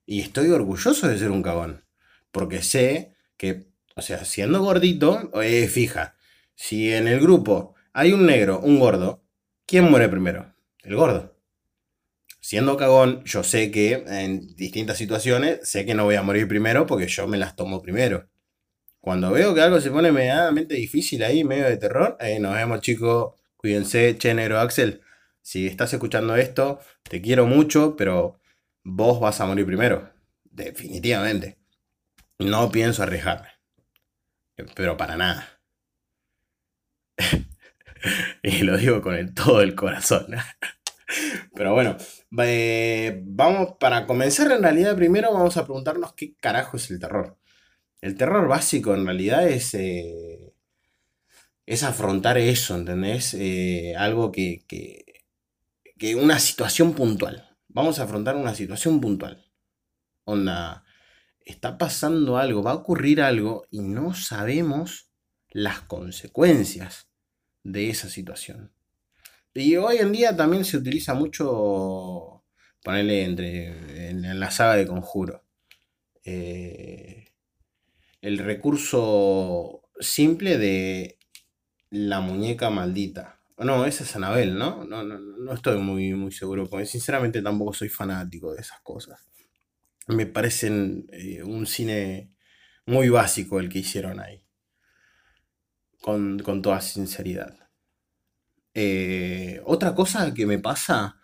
Y 0.05 0.21
estoy 0.21 0.51
orgulloso 0.51 1.07
de 1.07 1.17
ser 1.17 1.31
un 1.31 1.45
cagón. 1.45 1.85
Porque 2.33 2.61
sé 2.61 3.15
que, 3.37 3.69
o 3.95 4.03
sea, 4.03 4.25
siendo 4.25 4.61
gordito, 4.63 5.31
eh, 5.41 5.69
fija, 5.69 6.17
si 6.61 6.93
en 6.93 7.07
el 7.07 7.21
grupo 7.21 7.77
hay 7.93 8.13
un 8.13 8.27
negro, 8.27 8.59
un 8.59 8.81
gordo, 8.81 9.23
¿quién 9.65 9.89
muere 9.89 10.09
primero? 10.09 10.53
El 10.83 10.97
gordo. 10.97 11.37
Siendo 12.41 12.77
cagón, 12.77 13.23
yo 13.25 13.45
sé 13.45 13.71
que 13.71 14.05
en 14.09 14.57
distintas 14.57 14.99
situaciones, 14.99 15.61
sé 15.63 15.87
que 15.87 15.95
no 15.95 16.03
voy 16.03 16.17
a 16.17 16.23
morir 16.23 16.49
primero 16.49 16.85
porque 16.85 17.07
yo 17.07 17.29
me 17.29 17.39
las 17.39 17.55
tomo 17.55 17.81
primero. 17.81 18.29
Cuando 18.99 19.31
veo 19.31 19.55
que 19.55 19.61
algo 19.61 19.81
se 19.81 19.93
pone 19.93 20.11
medianamente 20.11 20.75
difícil 20.75 21.23
ahí, 21.23 21.45
medio 21.45 21.65
de 21.65 21.77
terror, 21.77 22.17
eh, 22.19 22.41
nos 22.41 22.55
vemos 22.55 22.81
chicos, 22.81 23.35
Cuídense, 23.57 24.19
che, 24.19 24.35
negro 24.35 24.59
Axel. 24.59 25.01
Si 25.41 25.69
estás 25.69 25.93
escuchando 25.93 26.35
esto, 26.35 26.81
te 27.05 27.23
quiero 27.23 27.47
mucho, 27.47 27.95
pero 27.97 28.41
vos 28.83 29.21
vas 29.21 29.41
a 29.41 29.47
morir 29.47 29.65
primero. 29.65 30.13
Definitivamente. 30.43 31.57
No 32.41 32.69
pienso 32.73 33.05
arriesgarme. 33.05 33.49
Pero 34.75 34.97
para 34.97 35.17
nada. 35.17 35.58
y 38.43 38.63
lo 38.63 38.77
digo 38.77 39.03
con 39.03 39.35
todo 39.35 39.61
el 39.61 39.75
corazón. 39.75 40.27
Pero 41.55 41.73
bueno, 41.75 41.97
vamos 42.31 43.77
para 43.81 44.07
comenzar 44.07 44.53
en 44.53 44.63
realidad 44.63 44.95
primero 44.95 45.33
vamos 45.33 45.57
a 45.57 45.65
preguntarnos 45.65 46.13
qué 46.15 46.35
carajo 46.37 46.77
es 46.77 46.91
el 46.91 47.01
terror. 47.01 47.39
El 48.01 48.17
terror 48.17 48.47
básico 48.47 48.95
en 48.95 49.05
realidad 49.07 49.49
es 49.49 49.75
eh, 49.75 50.55
es 51.69 51.83
afrontar 51.83 52.39
eso, 52.39 52.77
¿entendés? 52.77 53.35
Eh, 53.35 53.95
algo 53.97 54.33
que, 54.33 54.65
que, 54.67 56.15
una 56.17 56.39
situación 56.39 56.95
puntual. 56.95 57.47
Vamos 57.69 57.99
a 57.99 58.05
afrontar 58.05 58.37
una 58.37 58.55
situación 58.55 59.03
puntual. 59.03 59.45
Onda, 60.25 60.85
está 61.45 61.77
pasando 61.77 62.39
algo, 62.39 62.63
va 62.63 62.71
a 62.71 62.77
ocurrir 62.77 63.21
algo 63.21 63.67
y 63.71 63.81
no 63.81 64.15
sabemos 64.15 65.11
las 65.51 65.81
consecuencias 65.83 67.08
de 67.73 67.91
esa 67.91 68.09
situación. 68.09 68.73
Y 69.55 69.77
hoy 69.77 69.99
en 69.99 70.13
día 70.13 70.37
también 70.37 70.65
se 70.65 70.77
utiliza 70.77 71.15
mucho, 71.15 72.45
ponerle 72.83 73.25
entre, 73.25 74.11
en, 74.11 74.41
la 74.41 74.51
saga 74.51 74.77
de 74.77 74.87
conjuro, 74.87 75.45
eh, 76.25 77.33
el 78.21 78.39
recurso 78.39 79.83
simple 80.01 80.59
de 80.59 81.19
la 81.91 82.21
muñeca 82.21 82.71
maldita. 82.71 83.41
No, 83.59 83.85
esa 83.85 84.05
es 84.05 84.15
Anabel, 84.15 84.57
¿no? 84.57 84.85
No, 84.85 85.03
no, 85.03 85.19
no 85.19 85.53
estoy 85.53 85.79
muy, 85.79 86.15
muy 86.15 86.31
seguro, 86.31 86.69
porque 86.69 86.87
sinceramente 86.87 87.43
tampoco 87.43 87.73
soy 87.75 87.89
fanático 87.89 88.55
de 88.55 88.61
esas 88.61 88.81
cosas. 88.81 89.29
Me 90.07 90.27
parecen 90.27 91.07
eh, 91.13 91.43
un 91.43 91.67
cine 91.67 92.31
muy 92.87 93.09
básico 93.09 93.59
el 93.59 93.69
que 93.69 93.81
hicieron 93.81 94.21
ahí. 94.21 94.48
Con, 96.01 96.63
toda 96.63 96.81
sinceridad. 96.81 97.55
Eh, 98.75 99.61
otra 99.65 99.95
cosa 99.95 100.33
que 100.33 100.47
me 100.47 100.59
pasa 100.59 101.21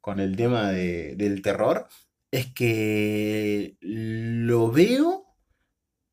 con 0.00 0.20
el 0.20 0.36
tema 0.36 0.70
del 0.70 1.42
terror 1.42 1.88
es 2.30 2.52
que 2.52 3.76
lo 3.80 4.70
veo 4.70 5.26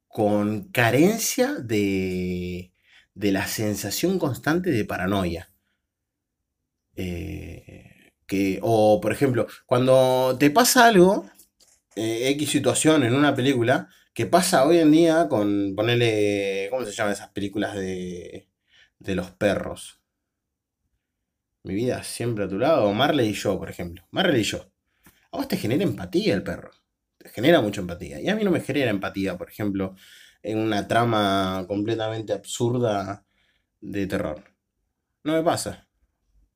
con 0.07 0.69
carencia 0.71 1.55
de, 1.55 2.71
de 3.15 3.31
la 3.31 3.47
sensación 3.47 4.19
constante 4.19 4.71
de 4.71 4.85
paranoia. 4.85 5.49
Eh, 6.95 8.11
que, 8.25 8.59
o, 8.61 8.99
por 9.01 9.11
ejemplo, 9.11 9.47
cuando 9.65 10.37
te 10.39 10.49
pasa 10.51 10.87
algo, 10.87 11.29
eh, 11.95 12.29
X 12.29 12.49
situación 12.49 13.03
en 13.03 13.13
una 13.15 13.35
película, 13.35 13.89
Que 14.13 14.27
pasa 14.27 14.65
hoy 14.65 14.77
en 14.77 14.91
día 14.91 15.27
con 15.27 15.73
ponerle. 15.75 16.67
¿Cómo 16.69 16.85
se 16.85 16.91
llaman 16.91 17.13
esas 17.13 17.29
películas 17.29 17.75
de, 17.75 18.47
de 18.99 19.15
los 19.15 19.31
perros? 19.31 20.01
Mi 21.63 21.73
vida 21.73 22.03
siempre 22.03 22.45
a 22.45 22.47
tu 22.47 22.59
lado. 22.59 22.93
Marley 22.93 23.29
y 23.29 23.33
yo, 23.33 23.57
por 23.57 23.69
ejemplo. 23.69 24.05
Marley 24.11 24.41
y 24.41 24.43
yo. 24.43 24.71
A 25.31 25.37
vos 25.37 25.47
te 25.47 25.57
genera 25.57 25.83
empatía 25.83 26.35
el 26.35 26.43
perro. 26.43 26.71
Te 27.17 27.29
genera 27.29 27.61
mucha 27.61 27.81
empatía. 27.81 28.21
Y 28.21 28.29
a 28.29 28.35
mí 28.35 28.43
no 28.43 28.51
me 28.51 28.61
genera 28.61 28.91
empatía, 28.91 29.37
por 29.37 29.49
ejemplo, 29.49 29.95
en 30.43 30.59
una 30.59 30.87
trama 30.87 31.65
completamente 31.67 32.33
absurda 32.33 33.25
de 33.81 34.07
terror. 34.07 34.43
No 35.23 35.33
me 35.33 35.43
pasa. 35.43 35.87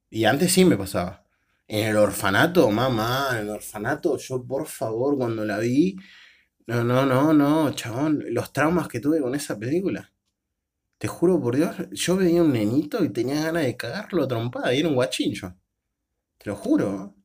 Y 0.09 0.25
antes 0.25 0.51
sí 0.53 0.63
me 0.65 0.77
pasaba. 0.77 1.25
En 1.67 1.87
el 1.87 1.97
orfanato, 1.97 2.69
mamá, 2.69 3.29
en 3.31 3.39
el 3.39 3.49
orfanato, 3.49 4.17
yo 4.17 4.45
por 4.45 4.67
favor, 4.67 5.17
cuando 5.17 5.43
la 5.43 5.57
vi, 5.59 5.97
no, 6.67 6.83
no, 6.83 7.05
no, 7.05 7.33
no, 7.33 7.71
chabón, 7.73 8.23
los 8.29 8.53
traumas 8.53 8.87
que 8.87 8.99
tuve 8.99 9.21
con 9.21 9.33
esa 9.35 9.57
película. 9.57 10.11
Te 10.97 11.07
juro 11.07 11.39
por 11.39 11.55
Dios, 11.55 11.75
yo 11.91 12.17
veía 12.17 12.43
un 12.43 12.53
nenito 12.53 13.03
y 13.03 13.09
tenía 13.09 13.41
ganas 13.43 13.63
de 13.63 13.77
cagarlo 13.77 14.23
a 14.23 14.27
trompada, 14.27 14.73
y 14.73 14.79
era 14.79 14.89
un 14.89 14.95
guachincho. 14.95 15.55
Te 16.37 16.49
lo 16.49 16.55
juro. 16.55 17.15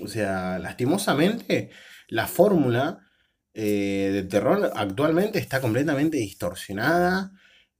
O 0.00 0.08
sea, 0.08 0.58
lastimosamente, 0.58 1.70
la 2.08 2.26
fórmula 2.26 3.06
eh, 3.54 4.10
de 4.12 4.22
terror 4.24 4.70
actualmente 4.74 5.38
está 5.38 5.60
completamente 5.60 6.16
distorsionada 6.16 7.32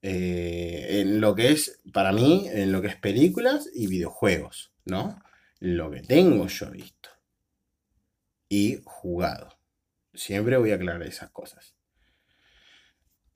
eh, 0.02 1.00
en 1.00 1.21
lo 1.21 1.35
que 1.35 1.52
es, 1.52 1.80
para 1.92 2.12
mí, 2.12 2.49
en 2.52 2.73
lo 2.73 2.82
que 2.82 2.88
es 2.88 2.97
películas 2.97 3.68
y 3.73 3.87
videojuegos, 3.87 4.73
¿no? 4.85 5.23
Lo 5.61 5.90
que 5.90 6.02
tengo 6.02 6.47
yo 6.49 6.71
visto 6.71 7.09
y 8.49 8.80
jugado. 8.85 9.62
Siempre 10.14 10.57
voy 10.57 10.73
a 10.73 10.76
aclarar 10.76 11.02
esas 11.02 11.31
cosas. 11.31 11.75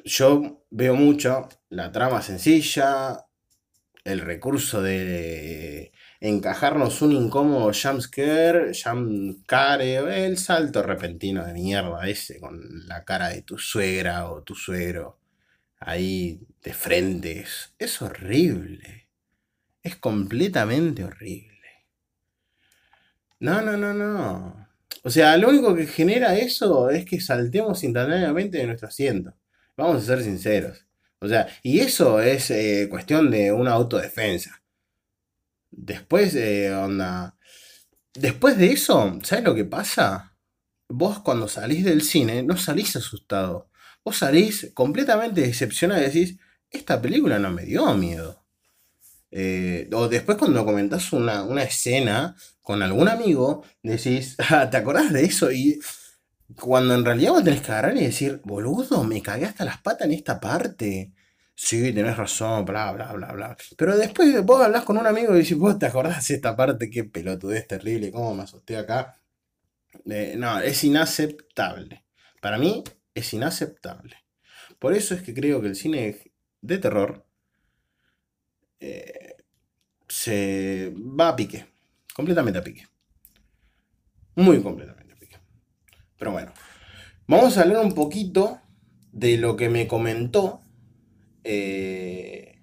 Yo 0.05 0.65
veo 0.71 0.95
mucho 0.95 1.49
la 1.69 1.91
trama 1.91 2.23
sencilla, 2.23 3.27
el 4.05 4.21
recurso 4.21 4.81
de 4.83 5.93
encajarnos 6.21 7.03
un 7.03 7.13
incómodo 7.13 7.73
jumpscare, 7.73 8.73
el 10.27 10.39
salto 10.39 10.83
repentino 10.83 11.45
de 11.45 11.53
mierda 11.53 12.09
ese 12.09 12.39
con 12.39 12.87
la 12.87 13.05
cara 13.05 13.31
de 13.31 13.43
tu 13.43 13.59
suegra 13.59 14.31
o 14.31 14.43
tu 14.43 14.55
suegro 14.55 15.19
ahí 15.81 16.41
de 16.63 16.73
frente. 16.73 17.45
Es, 17.79 18.03
horrible. 18.03 19.09
Es 19.83 19.97
completamente 19.97 21.05
horrible. 21.05 21.87
No, 23.41 23.61
no, 23.61 23.77
no, 23.77 23.93
no. 23.93 24.66
O 25.03 25.11
sea, 25.11 25.37
lo 25.37 25.49
único 25.51 25.75
que 25.75 25.87
genera 25.87 26.37
eso 26.37 26.91
es 26.91 27.05
que 27.05 27.21
saltemos 27.21 27.83
instantáneamente 27.85 28.59
de 28.59 28.67
nuestro 28.67 28.89
asiento. 28.89 29.35
Vamos 29.77 30.03
a 30.03 30.07
ser 30.07 30.23
sinceros. 30.23 30.87
O 31.21 31.29
sea, 31.29 31.47
y 31.63 31.81
eso 31.81 32.21
es 32.21 32.51
eh, 32.51 32.89
cuestión 32.91 33.31
de 33.31 33.53
una 33.53 33.73
autodefensa. 33.73 34.63
Después, 35.71 36.35
eh, 36.35 36.75
onda. 36.75 37.37
Después 38.15 38.57
de 38.59 38.73
eso, 38.73 39.19
¿sabes 39.23 39.45
lo 39.45 39.55
que 39.55 39.65
pasa? 39.65 40.35
Vos 40.89 41.21
cuando 41.21 41.49
salís 41.49 41.85
del 41.85 42.03
cine 42.03 42.43
no 42.43 42.57
salís 42.57 42.97
asustado. 42.97 43.71
Vos 44.05 44.19
salís 44.19 44.71
completamente 44.75 45.41
decepcionado 45.43 46.01
y 46.01 46.07
decís, 46.07 46.39
esta 46.71 47.01
película 47.03 47.39
no 47.39 47.51
me 47.51 47.65
dio 47.65 47.93
miedo. 47.95 48.46
Eh, 49.39 49.91
o 49.93 50.09
después 50.09 50.39
cuando 50.39 50.65
comentás 50.65 51.13
una, 51.13 51.43
una, 51.45 51.63
escena 51.63 52.35
con 52.63 52.83
algún 52.83 53.09
amigo, 53.09 53.65
decís, 53.83 54.37
ah, 54.51 54.71
¿te 54.71 54.79
acordás 54.79 55.13
de 55.13 55.25
eso? 55.25 55.53
Y 55.53 55.79
cuando 56.61 56.95
en 56.95 57.05
realidad 57.05 57.33
vos 57.33 57.45
tenés 57.45 57.61
que 57.61 57.73
agarrar 57.73 57.97
y 57.97 58.05
decir, 58.05 58.41
boludo, 58.45 59.05
me 59.05 59.21
cagué 59.23 59.47
hasta 59.47 59.65
las 59.65 59.79
patas 59.83 60.07
en 60.07 60.15
esta 60.15 60.41
parte 60.41 61.13
sí, 61.57 61.93
tenés 61.93 62.17
razón, 62.17 62.65
bla, 62.65 62.93
bla, 62.93 63.13
bla, 63.15 63.33
bla. 63.33 63.57
Pero 63.77 63.97
después 63.97 64.45
vos 64.45 64.63
hablas 64.63 64.85
con 64.85 64.99
un 64.99 65.07
amigo 65.07 65.35
y 65.35 65.39
decís, 65.39 65.57
vos 65.59 65.79
te 65.79 65.87
acordás 65.87 66.29
de 66.29 66.35
esta 66.37 66.55
parte, 66.57 66.91
qué 66.91 67.05
pelotudez 67.05 67.67
terrible, 67.67 68.13
cómo 68.13 68.35
me 68.35 68.43
asusté 68.45 68.77
acá. 68.77 69.21
Eh, 70.07 70.35
no, 70.37 70.61
es 70.61 70.85
inaceptable. 70.85 72.05
Para 72.41 72.59
mí 72.59 72.85
es 73.15 73.33
inaceptable. 73.35 74.17
Por 74.79 74.95
eso 74.95 75.15
es 75.15 75.23
que 75.23 75.35
creo 75.35 75.61
que 75.61 75.69
el 75.69 75.77
cine 75.77 76.19
de 76.61 76.79
terror 76.79 77.27
eh, 78.81 79.36
se 80.09 80.93
va 80.97 81.29
a 81.29 81.37
pique. 81.37 81.67
Completamente 82.15 82.59
a 82.59 82.65
pique. 82.65 82.87
Muy 84.37 84.63
completamente 84.63 85.13
a 85.13 85.17
pique. 85.17 85.37
Pero 86.19 86.33
bueno, 86.33 86.53
vamos 87.27 87.57
a 87.57 87.63
hablar 87.63 87.85
un 87.85 87.95
poquito 87.95 88.61
de 89.13 89.39
lo 89.39 89.57
que 89.57 89.69
me 89.69 89.87
comentó 89.87 90.61
eh, 91.45 92.61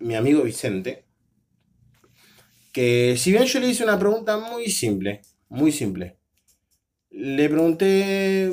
mi 0.00 0.14
amigo 0.16 0.42
Vicente, 0.42 1.06
que 2.72 3.16
si 3.16 3.30
bien 3.30 3.44
yo 3.44 3.60
le 3.60 3.68
hice 3.68 3.84
una 3.84 3.98
pregunta 3.98 4.36
muy 4.36 4.68
simple, 4.68 5.22
muy 5.48 5.72
simple, 5.72 6.18
le 7.10 7.48
pregunté, 7.48 8.50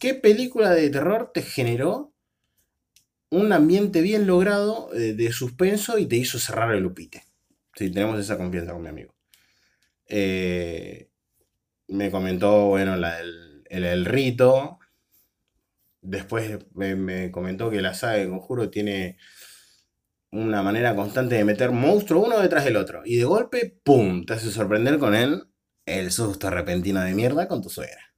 ¿qué 0.00 0.14
película 0.14 0.70
de 0.72 0.90
terror 0.90 1.30
te 1.32 1.42
generó 1.42 2.12
un 3.30 3.52
ambiente 3.52 4.02
bien 4.02 4.26
logrado 4.26 4.92
eh, 4.92 5.14
de 5.14 5.32
suspenso 5.32 5.96
y 5.98 6.06
te 6.06 6.16
hizo 6.16 6.38
cerrar 6.38 6.74
el 6.74 6.82
lupite? 6.82 7.22
Si 7.74 7.90
tenemos 7.90 8.18
esa 8.18 8.36
confianza 8.36 8.72
con 8.72 8.82
mi 8.82 8.88
amigo. 8.88 9.14
Eh, 10.08 11.10
me 11.88 12.10
comentó, 12.10 12.66
bueno, 12.66 12.96
la 12.96 13.18
el 13.70 14.04
rito, 14.04 14.78
Después 16.02 16.58
me, 16.74 17.30
comentó 17.30 17.70
que 17.70 17.80
la 17.80 17.94
saga 17.94 18.14
de 18.14 18.28
Conjuro 18.28 18.70
tiene 18.70 19.18
una 20.32 20.60
manera 20.60 20.96
constante 20.96 21.36
de 21.36 21.44
meter 21.44 21.70
monstruo 21.70 22.24
uno 22.24 22.40
detrás 22.40 22.64
del 22.64 22.76
otro. 22.76 23.02
Y 23.04 23.18
de 23.18 23.24
golpe, 23.24 23.78
¡pum! 23.84 24.24
Te 24.26 24.34
hace 24.34 24.50
sorprender 24.50 24.98
con 24.98 25.14
él 25.14 25.44
el 25.86 26.10
susto 26.10 26.50
repentino 26.50 27.00
de 27.02 27.14
mierda 27.14 27.46
con 27.46 27.62
tu 27.62 27.70
suegra. 27.70 28.14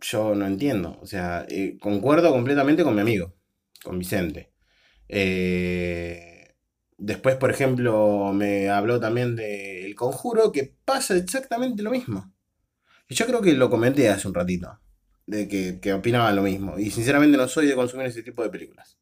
Yo 0.00 0.36
no 0.36 0.46
entiendo. 0.46 0.98
O 1.02 1.06
sea, 1.06 1.46
eh, 1.48 1.76
concuerdo 1.80 2.30
completamente 2.30 2.84
con 2.84 2.94
mi 2.94 3.00
amigo, 3.00 3.34
con 3.82 3.98
Vicente. 3.98 4.52
Eh, 5.08 6.31
después, 7.02 7.36
por 7.36 7.50
ejemplo, 7.50 8.32
me 8.32 8.70
habló 8.70 9.00
también 9.00 9.34
del 9.36 9.94
conjuro 9.96 10.52
que 10.52 10.74
pasa 10.84 11.16
exactamente 11.16 11.82
lo 11.82 11.90
mismo. 11.90 12.32
Y 13.08 13.14
yo 13.14 13.26
creo 13.26 13.42
que 13.42 13.52
lo 13.54 13.68
comenté 13.70 14.08
hace 14.08 14.28
un 14.28 14.34
ratito 14.34 14.78
de 15.26 15.48
que, 15.48 15.80
que 15.80 15.92
opinaban 15.92 16.36
lo 16.36 16.42
mismo. 16.42 16.78
Y 16.78 16.90
sinceramente 16.90 17.36
no 17.36 17.48
soy 17.48 17.66
de 17.66 17.74
consumir 17.74 18.06
ese 18.06 18.22
tipo 18.22 18.42
de 18.42 18.50
películas. 18.50 18.98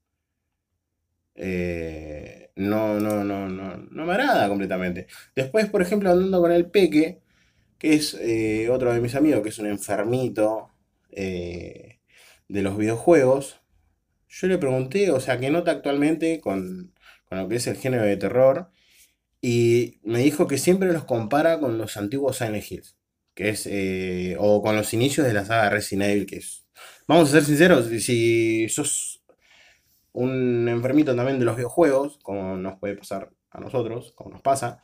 Eh, 1.35 2.51
no, 2.57 2.99
no, 3.01 3.23
no, 3.23 3.49
no, 3.49 3.77
no 3.77 4.07
me 4.07 4.13
agrada 4.13 4.49
completamente. 4.49 5.07
Después, 5.37 5.69
por 5.69 5.83
ejemplo, 5.83 6.11
andando 6.11 6.41
con 6.41 6.53
el 6.53 6.71
Peque, 6.71 7.21
que 7.79 7.95
es 7.95 8.15
eh, 8.15 8.69
otro 8.71 8.93
de 8.93 9.01
mis 9.01 9.15
amigos, 9.15 9.43
que 9.43 9.51
es 9.51 9.59
un 9.59 9.67
enfermito 9.67 10.71
eh, 11.11 12.01
de 12.49 12.63
los 12.63 12.79
videojuegos, 12.79 13.61
yo 14.29 14.47
le 14.47 14.59
pregunté, 14.59 15.11
o 15.11 15.21
sea, 15.21 15.39
¿qué 15.39 15.51
nota 15.51 15.73
actualmente 15.73 16.41
con, 16.41 16.95
con 17.31 17.39
lo 17.39 17.49
que 17.49 17.57
es 17.57 17.67
el 17.67 17.77
género 17.77 18.05
de 18.05 18.19
terror? 18.19 18.71
Y 19.41 20.01
me 20.05 20.19
dijo 20.19 20.47
que 20.47 20.59
siempre 20.59 20.93
los 20.93 21.05
compara 21.05 21.61
con 21.61 21.79
los 21.79 21.97
antiguos 21.97 22.37
Silent 22.37 22.71
Hills 22.71 23.01
que 23.35 23.51
es, 23.51 23.67
eh, 23.67 24.37
o 24.39 24.63
con 24.63 24.77
los 24.77 24.93
inicios 24.93 25.27
de 25.27 25.33
la 25.33 25.45
saga 25.45 25.71
Resident 25.71 26.11
Evil, 26.11 26.27
que 26.27 26.37
es, 26.37 26.67
vamos 27.07 27.29
a 27.29 27.33
ser 27.33 27.45
sinceros, 27.45 27.87
si 27.87 28.69
sos 28.69 29.23
un 30.13 30.69
enfermito 30.69 31.15
también 31.15 31.39
de 31.39 31.45
los 31.45 31.57
videojuegos, 31.57 32.19
como 32.23 32.57
nos 32.57 32.79
puede 32.79 32.97
pasar 32.97 33.31
a 33.51 33.61
nosotros, 33.61 34.13
como 34.15 34.31
nos 34.31 34.43
pasa, 34.43 34.83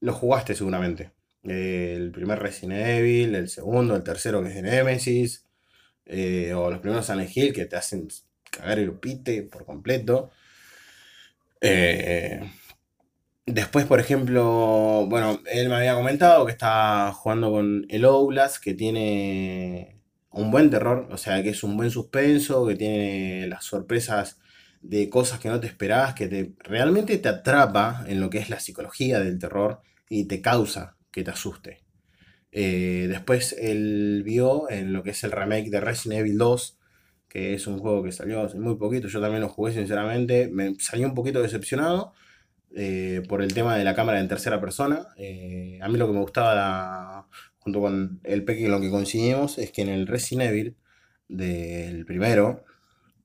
lo 0.00 0.12
jugaste 0.14 0.54
seguramente. 0.54 1.12
el 1.44 2.12
primer 2.12 2.38
Resident 2.40 2.86
Evil, 2.86 3.34
el 3.34 3.48
segundo, 3.48 3.96
el 3.96 4.02
tercero 4.02 4.42
que 4.42 4.48
es 4.48 4.54
de 4.56 4.62
Nemesis, 4.62 5.46
eh, 6.06 6.52
o 6.54 6.70
los 6.70 6.80
primeros 6.80 7.06
Silent 7.06 7.36
Hill 7.36 7.52
que 7.52 7.66
te 7.66 7.76
hacen 7.76 8.08
cagar 8.50 8.78
el 8.78 8.94
pite 8.98 9.42
por 9.44 9.64
completo. 9.64 10.30
Eh, 11.62 12.40
Después, 13.46 13.86
por 13.86 13.98
ejemplo, 13.98 15.06
bueno, 15.08 15.40
él 15.50 15.68
me 15.68 15.74
había 15.74 15.94
comentado 15.94 16.46
que 16.46 16.52
está 16.52 17.12
jugando 17.12 17.50
con 17.50 17.86
el 17.88 18.04
Outlast, 18.04 18.62
que 18.62 18.74
tiene 18.74 20.00
un 20.30 20.50
buen 20.52 20.70
terror, 20.70 21.08
o 21.10 21.16
sea, 21.18 21.42
que 21.42 21.50
es 21.50 21.64
un 21.64 21.76
buen 21.76 21.90
suspenso, 21.90 22.66
que 22.66 22.76
tiene 22.76 23.48
las 23.48 23.64
sorpresas 23.64 24.38
de 24.80 25.10
cosas 25.10 25.40
que 25.40 25.48
no 25.48 25.58
te 25.60 25.66
esperabas, 25.66 26.14
que 26.14 26.28
te, 26.28 26.52
realmente 26.60 27.18
te 27.18 27.28
atrapa 27.28 28.04
en 28.06 28.20
lo 28.20 28.30
que 28.30 28.38
es 28.38 28.48
la 28.48 28.60
psicología 28.60 29.18
del 29.18 29.38
terror 29.40 29.80
y 30.08 30.26
te 30.26 30.40
causa 30.40 30.96
que 31.10 31.24
te 31.24 31.32
asuste. 31.32 31.82
Eh, 32.52 33.06
después 33.08 33.54
él 33.58 34.22
vio 34.24 34.70
en 34.70 34.92
lo 34.92 35.02
que 35.02 35.10
es 35.10 35.24
el 35.24 35.32
remake 35.32 35.70
de 35.70 35.80
Resident 35.80 36.20
Evil 36.20 36.38
2, 36.38 36.78
que 37.32 37.54
es 37.54 37.66
un 37.66 37.78
juego 37.78 38.02
que 38.02 38.12
salió 38.12 38.42
hace 38.42 38.58
muy 38.58 38.76
poquito, 38.76 39.08
yo 39.08 39.18
también 39.18 39.40
lo 39.40 39.48
jugué 39.48 39.72
sinceramente, 39.72 40.50
me 40.52 40.74
salió 40.78 41.06
un 41.06 41.14
poquito 41.14 41.40
decepcionado 41.40 42.12
eh, 42.76 43.22
por 43.26 43.40
el 43.40 43.54
tema 43.54 43.74
de 43.74 43.84
la 43.84 43.94
cámara 43.94 44.20
en 44.20 44.28
tercera 44.28 44.60
persona. 44.60 45.06
Eh, 45.16 45.78
a 45.80 45.88
mí 45.88 45.96
lo 45.96 46.08
que 46.08 46.12
me 46.12 46.20
gustaba 46.20 47.26
junto 47.58 47.80
con 47.80 48.20
el 48.24 48.44
Peque, 48.44 48.68
lo 48.68 48.82
que 48.82 48.90
coincidimos 48.90 49.56
es 49.56 49.72
que 49.72 49.80
en 49.80 49.88
el 49.88 50.06
Resident 50.06 50.50
Evil 50.50 50.76
del 51.26 52.04
primero, 52.04 52.64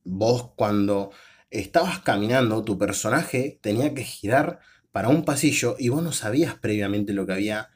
vos 0.06 0.52
cuando 0.56 1.12
estabas 1.52 2.00
caminando, 2.00 2.64
tu 2.64 2.78
personaje 2.78 3.60
tenía 3.62 3.94
que 3.94 4.06
girar 4.06 4.60
para 4.94 5.10
un 5.10 5.26
pasillo 5.26 5.76
y 5.78 5.90
vos 5.90 6.02
no 6.02 6.14
sabías 6.14 6.56
previamente 6.56 7.12
lo 7.12 7.26
que 7.26 7.34
había 7.34 7.72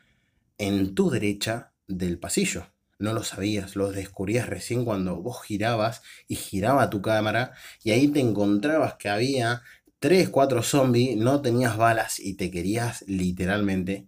en 0.58 0.96
tu 0.96 1.10
derecha 1.10 1.74
del 1.90 2.20
pasillo. 2.20 2.68
No 3.02 3.14
lo 3.14 3.24
sabías, 3.24 3.76
lo 3.76 3.92
descubrías 3.92 4.48
recién 4.48 4.86
cuando 4.86 5.18
vos 5.22 5.42
girabas 5.44 6.02
y 6.28 6.36
giraba 6.36 6.90
tu 6.90 7.02
cámara 7.02 7.54
y 7.84 7.92
ahí 7.92 8.08
te 8.08 8.20
encontrabas 8.20 8.96
que 8.96 9.10
había 9.10 9.64
3, 10.00 10.30
4 10.30 10.64
zombies, 10.64 11.18
no 11.18 11.42
tenías 11.42 11.78
balas 11.78 12.20
y 12.20 12.36
te 12.36 12.52
querías 12.52 13.04
literalmente 13.08 14.08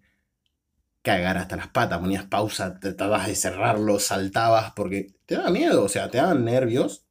cagar 1.03 1.37
hasta 1.37 1.57
las 1.57 1.67
patas, 1.67 1.99
ponías 1.99 2.25
pausa, 2.25 2.79
tratabas 2.79 3.27
de 3.27 3.35
cerrarlo, 3.35 3.99
saltabas 3.99 4.71
porque 4.75 5.13
te 5.25 5.35
daba 5.35 5.51
miedo, 5.51 5.83
o 5.83 5.89
sea, 5.89 6.09
te 6.09 6.17
daban 6.17 6.45
nervios 6.45 7.05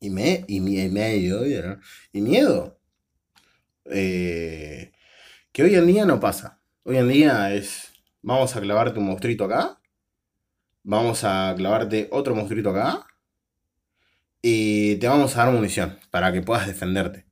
y, 0.00 0.10
me, 0.10 0.44
y, 0.48 0.60
medio, 0.60 1.46
y 2.12 2.20
miedo. 2.20 2.78
Eh, 3.86 4.92
que 5.52 5.62
hoy 5.62 5.74
en 5.74 5.86
día 5.86 6.04
no 6.04 6.20
pasa. 6.20 6.60
Hoy 6.84 6.96
en 6.98 7.08
día 7.08 7.54
es, 7.54 7.92
vamos 8.22 8.54
a 8.56 8.60
clavarte 8.60 8.98
un 8.98 9.06
monstruito 9.06 9.44
acá, 9.44 9.79
vamos 10.82 11.24
a 11.24 11.54
clavarte 11.56 12.08
otro 12.12 12.34
monstruito 12.34 12.70
acá, 12.70 13.06
y 14.42 14.96
te 14.96 15.08
vamos 15.08 15.36
a 15.36 15.44
dar 15.44 15.52
munición 15.52 15.98
para 16.10 16.32
que 16.32 16.42
puedas 16.42 16.66
defenderte. 16.66 17.26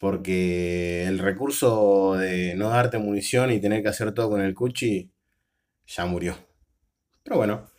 Porque 0.00 1.04
el 1.04 1.18
recurso 1.18 2.14
de 2.14 2.54
no 2.56 2.70
darte 2.70 2.98
munición 2.98 3.52
y 3.52 3.60
tener 3.60 3.82
que 3.82 3.88
hacer 3.88 4.12
todo 4.12 4.30
con 4.30 4.40
el 4.40 4.54
cuchi 4.54 5.12
ya 5.86 6.06
murió. 6.06 6.36
Pero 7.22 7.36
bueno, 7.36 7.70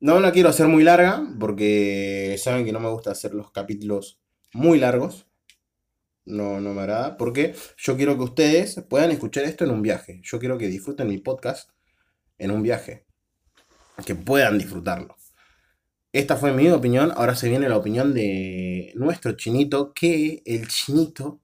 no 0.00 0.20
la 0.20 0.32
quiero 0.32 0.48
hacer 0.50 0.68
muy 0.68 0.84
larga 0.84 1.22
porque 1.40 2.36
saben 2.38 2.64
que 2.64 2.72
no 2.72 2.80
me 2.80 2.90
gusta 2.90 3.10
hacer 3.12 3.34
los 3.34 3.50
capítulos 3.50 4.20
muy 4.52 4.78
largos. 4.78 5.26
No, 6.24 6.60
no 6.60 6.74
me 6.74 6.82
agrada. 6.82 7.16
Porque 7.16 7.54
yo 7.78 7.96
quiero 7.96 8.16
que 8.16 8.24
ustedes 8.24 8.84
puedan 8.88 9.10
escuchar 9.10 9.44
esto 9.44 9.64
en 9.64 9.70
un 9.72 9.82
viaje. 9.82 10.20
Yo 10.22 10.38
quiero 10.38 10.58
que 10.58 10.68
disfruten 10.68 11.08
mi 11.08 11.18
podcast 11.18 11.70
en 12.38 12.50
un 12.52 12.62
viaje. 12.62 13.09
Que 14.04 14.14
puedan 14.14 14.58
disfrutarlo. 14.58 15.16
Esta 16.12 16.36
fue 16.36 16.52
mi 16.52 16.68
opinión. 16.68 17.12
Ahora 17.16 17.34
se 17.34 17.48
viene 17.48 17.68
la 17.68 17.76
opinión 17.76 18.14
de 18.14 18.92
nuestro 18.96 19.32
chinito. 19.32 19.92
Que 19.92 20.42
el 20.44 20.68
chinito 20.68 21.40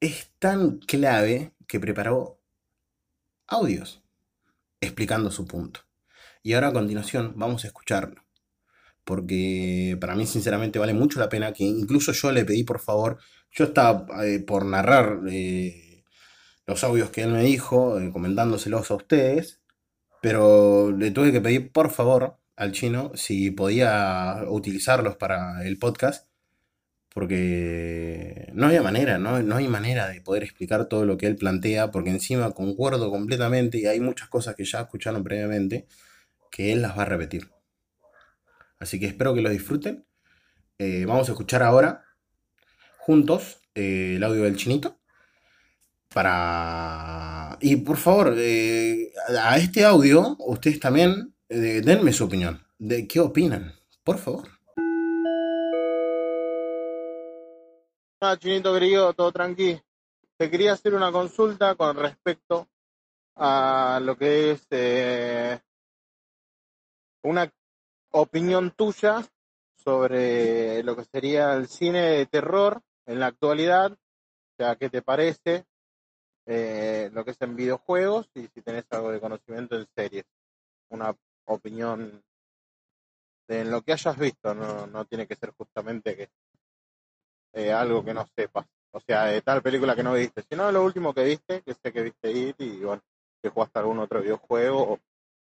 es 0.00 0.30
tan 0.38 0.78
clave 0.78 1.52
que 1.66 1.80
preparó 1.80 2.40
audios 3.46 4.02
explicando 4.80 5.30
su 5.30 5.46
punto. 5.46 5.80
Y 6.42 6.52
ahora 6.52 6.68
a 6.68 6.72
continuación 6.72 7.34
vamos 7.36 7.64
a 7.64 7.68
escucharlo. 7.68 8.22
Porque 9.04 9.96
para 10.00 10.14
mí 10.16 10.26
sinceramente 10.26 10.78
vale 10.78 10.94
mucho 10.94 11.20
la 11.20 11.28
pena 11.28 11.52
que 11.52 11.64
incluso 11.64 12.12
yo 12.12 12.32
le 12.32 12.44
pedí 12.44 12.64
por 12.64 12.80
favor, 12.80 13.18
yo 13.52 13.64
estaba 13.66 14.06
eh, 14.24 14.40
por 14.40 14.64
narrar 14.64 15.20
eh, 15.30 16.04
los 16.66 16.82
audios 16.84 17.10
que 17.10 17.22
él 17.22 17.30
me 17.30 17.42
dijo, 17.44 18.00
eh, 18.00 18.10
comentándoselos 18.12 18.90
a 18.90 18.94
ustedes, 18.94 19.60
pero 20.26 20.90
le 20.90 21.12
tuve 21.12 21.30
que 21.30 21.40
pedir 21.40 21.70
por 21.70 21.88
favor 21.88 22.40
al 22.56 22.72
chino 22.72 23.12
si 23.14 23.52
podía 23.52 24.42
utilizarlos 24.48 25.14
para 25.14 25.64
el 25.64 25.78
podcast 25.78 26.26
porque 27.14 28.50
no 28.52 28.66
había 28.66 28.82
manera, 28.82 29.18
¿no? 29.18 29.40
no 29.44 29.54
hay 29.54 29.68
manera 29.68 30.08
de 30.08 30.20
poder 30.20 30.42
explicar 30.42 30.86
todo 30.86 31.04
lo 31.04 31.16
que 31.16 31.28
él 31.28 31.36
plantea, 31.36 31.92
porque 31.92 32.10
encima 32.10 32.50
concuerdo 32.50 33.08
completamente 33.08 33.78
y 33.78 33.86
hay 33.86 34.00
muchas 34.00 34.28
cosas 34.28 34.56
que 34.56 34.64
ya 34.64 34.80
escucharon 34.80 35.22
previamente 35.22 35.86
que 36.50 36.72
él 36.72 36.82
las 36.82 36.98
va 36.98 37.02
a 37.02 37.06
repetir. 37.06 37.48
Así 38.80 38.98
que 38.98 39.06
espero 39.06 39.32
que 39.32 39.42
lo 39.42 39.50
disfruten. 39.50 40.06
Eh, 40.80 41.04
vamos 41.06 41.28
a 41.28 41.32
escuchar 41.32 41.62
ahora 41.62 42.02
juntos 42.98 43.60
eh, 43.76 44.14
el 44.16 44.24
audio 44.24 44.42
del 44.42 44.56
chinito. 44.56 44.98
Para... 46.16 47.58
Y 47.60 47.76
por 47.76 47.98
favor, 47.98 48.32
eh, 48.38 49.12
a 49.38 49.58
este 49.58 49.84
audio, 49.84 50.34
ustedes 50.38 50.80
también 50.80 51.34
denme 51.46 52.10
su 52.14 52.24
opinión. 52.24 52.66
¿De 52.78 53.06
qué 53.06 53.20
opinan? 53.20 53.74
Por 54.02 54.16
favor. 54.16 54.48
Ah, 58.22 58.34
Chinito 58.38 58.72
querido, 58.72 59.12
todo 59.12 59.30
tranqui. 59.30 59.78
Te 60.38 60.50
quería 60.50 60.72
hacer 60.72 60.94
una 60.94 61.12
consulta 61.12 61.74
con 61.74 61.96
respecto 61.96 62.66
a 63.34 64.00
lo 64.02 64.16
que 64.16 64.52
es 64.52 64.66
eh, 64.70 65.60
una 67.24 67.52
opinión 68.12 68.70
tuya 68.70 69.22
sobre 69.84 70.82
lo 70.82 70.96
que 70.96 71.04
sería 71.04 71.52
el 71.52 71.68
cine 71.68 72.00
de 72.00 72.24
terror 72.24 72.80
en 73.04 73.20
la 73.20 73.26
actualidad, 73.26 73.92
o 73.92 74.56
sea, 74.56 74.76
¿qué 74.76 74.88
te 74.88 75.02
parece 75.02 75.66
eh, 76.46 77.10
lo 77.12 77.24
que 77.24 77.32
es 77.32 77.42
en 77.42 77.56
videojuegos 77.56 78.30
y 78.34 78.46
si 78.48 78.62
tenés 78.62 78.84
algo 78.90 79.10
de 79.10 79.20
conocimiento 79.20 79.76
en 79.76 79.86
series? 79.94 80.24
Una 80.88 81.14
opinión 81.46 82.22
de 83.48 83.64
lo 83.64 83.82
que 83.82 83.92
hayas 83.92 84.18
visto, 84.18 84.54
no, 84.54 84.86
no 84.86 85.04
tiene 85.04 85.26
que 85.26 85.36
ser 85.36 85.52
justamente 85.56 86.16
que 86.16 86.28
eh, 87.52 87.72
algo 87.72 88.04
que 88.04 88.14
no 88.14 88.26
sepas. 88.36 88.66
O 88.92 89.00
sea, 89.00 89.24
de 89.24 89.42
tal 89.42 89.62
película 89.62 89.94
que 89.94 90.02
no 90.02 90.14
viste, 90.14 90.42
sino 90.48 90.72
lo 90.72 90.82
último 90.82 91.12
que 91.12 91.24
viste, 91.24 91.62
que 91.62 91.74
sé 91.74 91.92
que 91.92 92.02
viste 92.02 92.30
ir 92.30 92.54
y 92.58 92.78
bueno, 92.78 93.02
que 93.42 93.50
jugaste 93.50 93.78
algún 93.78 93.98
otro 93.98 94.22
videojuego 94.22 94.94
o, 94.94 94.98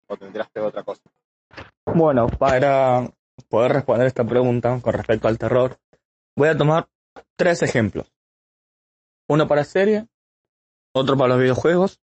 o 0.08 0.14
otra 0.66 0.82
cosa. 0.82 1.02
Bueno, 1.86 2.26
para 2.28 3.10
poder 3.48 3.72
responder 3.72 4.06
esta 4.06 4.24
pregunta 4.24 4.78
con 4.82 4.92
respecto 4.92 5.28
al 5.28 5.38
terror, 5.38 5.78
voy 6.36 6.48
a 6.48 6.56
tomar 6.56 6.88
tres 7.36 7.62
ejemplos. 7.62 8.12
Uno 9.28 9.48
para 9.48 9.64
serie, 9.64 10.06
otro 10.92 11.16
para 11.16 11.28
los 11.28 11.40
videojuegos 11.40 12.00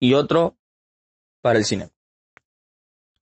y 0.00 0.14
otro 0.14 0.56
para 1.42 1.58
el 1.58 1.64
cine. 1.64 1.90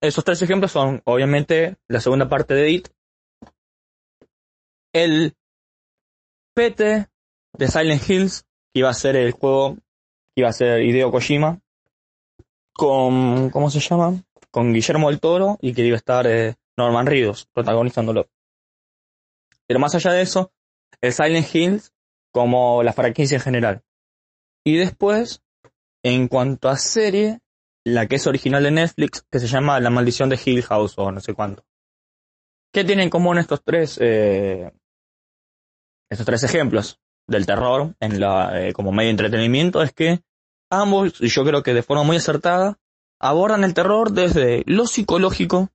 Esos 0.01 0.25
tres 0.25 0.41
ejemplos 0.41 0.73
son, 0.73 1.03
obviamente, 1.05 1.77
la 1.89 2.01
segunda 2.01 2.29
parte 2.29 2.55
de 2.55 2.71
IT, 2.71 2.89
el 4.93 5.37
PT 6.55 7.09
de 7.53 7.69
Silent 7.69 8.09
Hills, 8.09 8.43
que 8.73 8.81
iba 8.81 8.89
a 8.89 8.95
ser 8.95 9.17
el 9.17 9.33
juego 9.33 9.77
que 10.35 10.43
iba 10.43 10.49
a 10.49 10.53
ser 10.53 10.83
Hideo 10.83 11.11
Kojima, 11.11 11.61
con, 12.73 13.51
¿cómo 13.51 13.71
se 13.71 13.81
llama? 13.81 14.23
Con 14.51 14.73
Guillermo 14.73 15.11
del 15.11 15.21
Toro 15.21 15.59
y 15.61 15.75
que 15.75 15.85
iba 15.85 15.97
a 15.97 15.99
estar 15.99 16.27
eh, 16.27 16.55
Norman 16.77 17.07
Reedus 17.07 17.47
protagonizándolo. 17.53 18.29
Pero 19.67 19.81
más 19.81 19.95
allá 19.95 20.13
de 20.13 20.23
eso, 20.23 20.53
el 21.01 21.13
Silent 21.13 21.55
Hills 21.55 21.93
como 22.33 22.83
la 22.83 22.93
franquicia 22.93 23.37
en 23.37 23.43
general. 23.43 23.83
Y 24.65 24.77
después, 24.77 25.43
en 26.03 26.29
cuanto 26.29 26.69
a 26.69 26.77
serie, 26.77 27.41
la 27.85 28.07
que 28.07 28.17
es 28.17 28.27
original 28.27 28.63
de 28.63 28.71
Netflix, 28.71 29.25
que 29.31 29.41
se 29.41 29.47
llama 29.47 29.81
La 29.81 29.91
Maldición 29.91 30.29
de 30.29 30.41
Hill 30.45 30.63
House 30.63 30.95
o 30.99 31.11
no 31.11 31.21
sé 31.21 31.35
cuánto. 31.35 31.65
¿Qué 32.73 32.85
tienen 32.85 33.05
en 33.05 33.11
común 33.11 33.39
estos 33.39 33.63
tres 33.65 33.99
eh, 34.01 34.71
estos 36.11 36.27
tres 36.27 36.43
ejemplos 36.43 37.01
del 37.27 37.47
terror 37.47 37.95
en 38.01 38.21
la, 38.21 38.61
eh, 38.61 38.73
como 38.73 38.93
medio 38.93 39.09
de 39.09 39.11
entretenimiento 39.13 39.83
es 39.83 39.93
que 39.93 40.21
ambos, 40.71 41.21
y 41.21 41.29
yo 41.29 41.45
creo 41.45 41.63
que 41.63 41.75
de 41.75 41.83
forma 41.83 42.03
muy 42.03 42.17
acertada, 42.17 42.79
abordan 43.21 43.65
el 43.65 43.75
terror 43.75 44.13
desde 44.13 44.63
lo 44.67 44.87
psicológico 44.87 45.71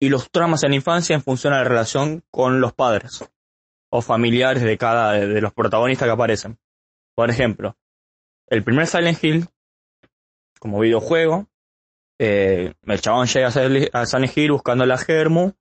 y 0.00 0.08
los 0.08 0.30
traumas 0.30 0.62
en 0.62 0.70
la 0.70 0.76
infancia 0.76 1.14
en 1.14 1.22
función 1.22 1.52
a 1.52 1.58
la 1.58 1.64
relación 1.64 2.22
con 2.30 2.60
los 2.60 2.72
padres 2.72 3.24
o 3.90 4.02
familiares 4.02 4.62
de 4.62 4.78
cada 4.78 5.12
de 5.12 5.40
los 5.40 5.52
protagonistas 5.52 6.06
que 6.06 6.12
aparecen. 6.12 6.58
Por 7.14 7.30
ejemplo, 7.30 7.76
el 8.48 8.64
primer 8.64 8.86
Silent 8.86 9.22
Hill, 9.22 9.46
como 10.58 10.80
videojuego, 10.80 11.48
eh, 12.18 12.74
el 12.82 13.00
chabón 13.00 13.26
llega 13.26 13.48
a 13.48 14.06
Silent 14.06 14.36
Hill 14.36 14.52
buscando 14.52 14.86
la 14.86 14.98
Germu 14.98 15.52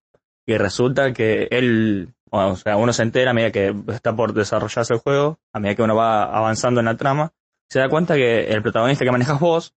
y 0.45 0.57
resulta 0.57 1.13
que 1.13 1.47
él 1.51 2.13
o 2.35 2.55
sea, 2.55 2.77
uno 2.77 2.91
se 2.93 3.03
entera 3.03 3.29
a 3.29 3.33
medida 3.35 3.51
que 3.51 3.75
está 3.89 4.15
por 4.15 4.33
desarrollarse 4.33 4.95
el 4.95 4.99
juego, 4.99 5.39
a 5.53 5.59
medida 5.59 5.75
que 5.75 5.83
uno 5.83 5.95
va 5.95 6.23
avanzando 6.23 6.79
en 6.79 6.87
la 6.87 6.97
trama, 6.97 7.31
se 7.69 7.77
da 7.77 7.89
cuenta 7.89 8.15
que 8.15 8.45
el 8.45 8.63
protagonista 8.63 9.05
que 9.05 9.11
manejas 9.11 9.39
vos 9.39 9.75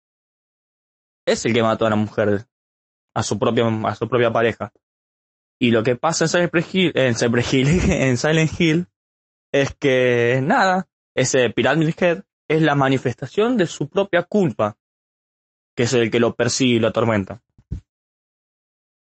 es 1.28 1.46
el 1.46 1.54
que 1.54 1.62
mató 1.62 1.86
a 1.86 1.90
la 1.90 1.98
mujer, 1.98 2.46
a 3.14 3.24
su 3.24 3.38
propia, 3.38 3.66
a 3.68 3.96
su 3.96 4.08
propia 4.08 4.32
pareja. 4.32 4.72
Y 5.60 5.72
lo 5.72 5.84
que 5.84 5.98
pasa 5.98 6.26
en 6.26 6.30
Silent 6.30 6.74
Hill, 6.74 6.92
en, 6.96 7.92
en 7.92 8.18
Silent 8.18 8.60
Hill 8.60 8.88
es 9.52 9.76
que 9.76 10.40
nada, 10.42 10.88
ese 11.15 11.49
Pyramid 11.49 11.93
Head 11.97 12.23
es 12.47 12.62
la 12.62 12.75
manifestación 12.75 13.58
de 13.58 13.65
su 13.65 13.89
propia 13.89 14.23
culpa, 14.23 14.78
que 15.75 15.84
es 15.84 15.93
el 15.93 16.12
que 16.12 16.19
lo 16.19 16.36
persigue 16.36 16.75
y 16.75 16.80
lo 16.80 16.89
atormenta. 16.89 17.41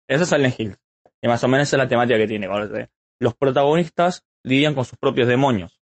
Ese 0.08 0.22
es 0.22 0.28
Silent 0.28 0.58
Hill. 0.58 0.76
Y 1.20 1.28
más 1.28 1.42
o 1.44 1.48
menos 1.48 1.68
esa 1.68 1.76
es 1.76 1.82
la 1.82 1.88
temática 1.88 2.16
que 2.16 2.28
tiene 2.28 2.48
los 3.20 3.34
protagonistas 3.34 4.24
lidian 4.44 4.74
con 4.74 4.84
sus 4.84 4.96
propios 4.96 5.26
demonios. 5.26 5.80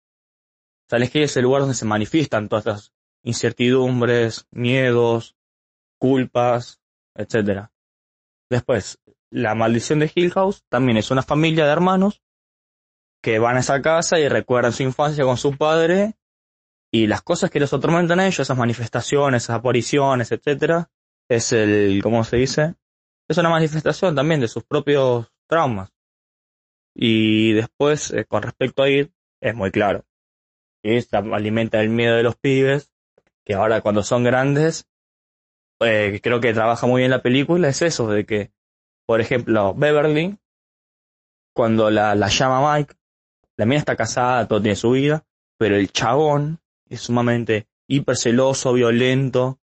Silent 0.89 1.15
Hill 1.15 1.23
es 1.23 1.37
el 1.37 1.43
lugar 1.43 1.61
donde 1.61 1.75
se 1.75 1.85
manifiestan 1.85 2.47
todas 2.47 2.65
las 2.65 2.93
incertidumbres, 3.23 4.47
miedos, 4.51 5.35
culpas, 5.97 6.79
etcétera. 7.15 7.71
Después, 8.49 8.99
la 9.31 9.55
maldición 9.55 9.99
de 9.99 10.11
Hill 10.13 10.31
House 10.31 10.63
también 10.69 10.97
es 10.97 11.09
una 11.09 11.23
familia 11.23 11.65
de 11.65 11.71
hermanos 11.71 12.21
que 13.23 13.39
van 13.39 13.55
a 13.55 13.61
esa 13.61 13.81
casa 13.81 14.19
y 14.19 14.27
recuerdan 14.27 14.73
su 14.73 14.83
infancia 14.83 15.23
con 15.23 15.37
su 15.37 15.57
padre 15.57 16.15
y 16.91 17.07
las 17.07 17.21
cosas 17.21 17.49
que 17.49 17.61
los 17.61 17.73
atormentan 17.73 18.19
a 18.19 18.27
ellos, 18.27 18.41
esas 18.41 18.57
manifestaciones, 18.57 19.43
esas 19.43 19.59
apariciones, 19.59 20.33
etcétera, 20.33 20.91
es 21.29 21.53
el, 21.53 22.01
¿cómo 22.03 22.25
se 22.25 22.35
dice? 22.35 22.75
Es 23.29 23.37
una 23.37 23.49
manifestación 23.49 24.13
también 24.13 24.41
de 24.41 24.49
sus 24.49 24.65
propios 24.65 25.31
traumas. 25.47 25.93
Y 26.93 27.53
después, 27.53 28.11
eh, 28.11 28.25
con 28.25 28.43
respecto 28.43 28.83
a 28.83 28.89
ir, 28.89 29.13
es 29.41 29.55
muy 29.55 29.71
claro. 29.71 30.03
Y 30.83 30.99
alimenta 31.31 31.81
el 31.81 31.89
miedo 31.89 32.17
de 32.17 32.23
los 32.23 32.35
pibes, 32.35 32.91
que 33.45 33.53
ahora 33.53 33.79
cuando 33.79 34.03
son 34.03 34.25
grandes, 34.25 34.85
eh, 35.79 36.19
creo 36.21 36.41
que 36.41 36.53
trabaja 36.53 36.87
muy 36.87 37.01
bien 37.01 37.11
la 37.11 37.21
película, 37.21 37.69
es 37.69 37.81
eso, 37.81 38.09
de 38.09 38.25
que, 38.25 38.51
por 39.07 39.21
ejemplo, 39.21 39.73
Beverly, 39.73 40.37
cuando 41.55 41.89
la 41.89 42.27
llama 42.27 42.75
Mike, 42.75 42.95
la 43.57 43.65
mina 43.65 43.79
está 43.79 43.95
casada, 43.95 44.47
todo 44.47 44.61
tiene 44.61 44.75
su 44.75 44.91
vida, 44.91 45.25
pero 45.57 45.75
el 45.75 45.91
chabón 45.91 46.59
es 46.89 47.01
sumamente 47.01 47.67
hiperceloso, 47.87 48.73
violento, 48.73 49.59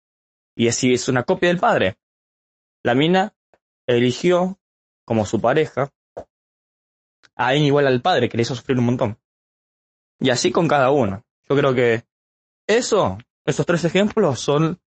y 0.57 0.69
así 0.69 0.93
es 0.93 1.09
una 1.09 1.23
copia 1.23 1.49
del 1.49 1.59
padre. 1.59 1.99
La 2.83 2.95
mina 2.95 3.35
eligió 3.87 4.59
como 5.05 5.27
su 5.27 5.41
pareja 5.41 5.93
a 7.37 7.49
alguien 7.49 7.67
igual 7.67 7.87
al 7.87 8.01
padre, 8.01 8.29
que 8.29 8.37
le 8.37 8.43
hizo 8.43 8.55
sufrir 8.55 8.79
un 8.79 8.87
montón. 8.87 9.19
Y 10.19 10.31
así 10.31 10.51
con 10.51 10.67
cada 10.67 10.91
uno. 10.91 11.25
Yo 11.49 11.57
creo 11.57 11.75
que 11.75 12.05
eso, 12.67 13.19
esos 13.45 13.67
tres 13.67 13.85
ejemplos 13.85 14.41
son 14.41 14.81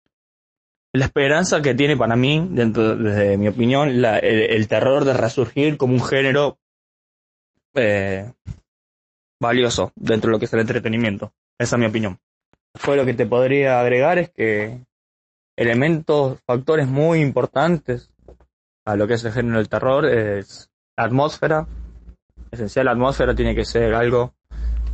la 0.92 1.04
esperanza 1.04 1.60
que 1.60 1.74
tiene 1.74 1.96
para 1.96 2.16
mí, 2.16 2.46
dentro, 2.50 2.96
desde 2.96 3.36
mi 3.36 3.48
opinión, 3.48 4.00
la, 4.00 4.18
el, 4.18 4.66
terror 4.68 5.04
de 5.04 5.12
resurgir 5.12 5.76
como 5.76 5.92
un 5.92 6.02
género 6.02 6.58
eh, 7.74 8.32
valioso 9.40 9.92
dentro 9.96 10.28
de 10.28 10.32
lo 10.32 10.38
que 10.38 10.46
es 10.46 10.52
el 10.52 10.60
entretenimiento. 10.60 11.32
Esa 11.58 11.76
es 11.76 11.80
mi 11.80 11.86
opinión. 11.86 12.18
Fue 12.74 12.96
lo 12.96 13.04
que 13.04 13.14
te 13.14 13.26
podría 13.26 13.80
agregar 13.80 14.18
es 14.18 14.30
que 14.30 14.84
elementos, 15.56 16.38
factores 16.46 16.86
muy 16.86 17.20
importantes 17.20 18.12
a 18.86 18.96
lo 18.96 19.06
que 19.06 19.14
es 19.14 19.24
el 19.24 19.32
género 19.32 19.58
del 19.58 19.68
terror 19.68 20.06
es 20.06 20.70
la 20.96 21.04
atmósfera. 21.04 21.66
Esencial, 22.50 22.86
la 22.86 22.92
atmósfera 22.92 23.34
tiene 23.34 23.54
que 23.54 23.64
ser 23.64 23.94
algo 23.94 24.34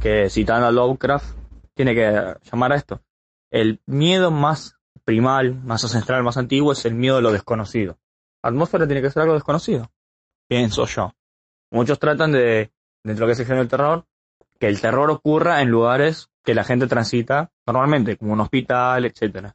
que, 0.01 0.29
citando 0.31 0.67
a 0.67 0.73
Lovecraft, 0.73 1.37
tiene 1.75 1.95
que 1.95 2.35
llamar 2.51 2.73
a 2.73 2.77
esto. 2.77 3.03
El 3.51 3.81
miedo 3.87 4.31
más 4.31 4.77
primal, 5.05 5.55
más 5.63 5.85
ancestral, 5.85 6.23
más 6.23 6.37
antiguo 6.37 6.73
es 6.73 6.85
el 6.87 6.95
miedo 6.95 7.19
a 7.19 7.21
lo 7.21 7.31
desconocido. 7.31 7.99
La 8.43 8.51
atmósfera 8.51 8.87
tiene 8.87 9.03
que 9.03 9.11
ser 9.11 9.23
algo 9.23 9.35
desconocido, 9.35 9.91
pienso 10.49 10.87
yo. 10.87 11.13
Muchos 11.71 11.99
tratan 11.99 12.33
de, 12.33 12.73
dentro 13.05 13.15
de 13.15 13.21
lo 13.21 13.27
que 13.27 13.33
es 13.33 13.41
el 13.41 13.47
género 13.47 13.63
del 13.63 13.71
terror, 13.71 14.05
que 14.59 14.69
el 14.69 14.81
terror 14.81 15.11
ocurra 15.11 15.61
en 15.62 15.71
lugares 15.71 16.31
que 16.43 16.55
la 16.55 16.64
gente 16.64 16.87
transita 16.87 17.51
normalmente, 17.67 18.17
como 18.17 18.33
un 18.33 18.40
hospital, 18.40 19.07
etcétera. 19.07 19.55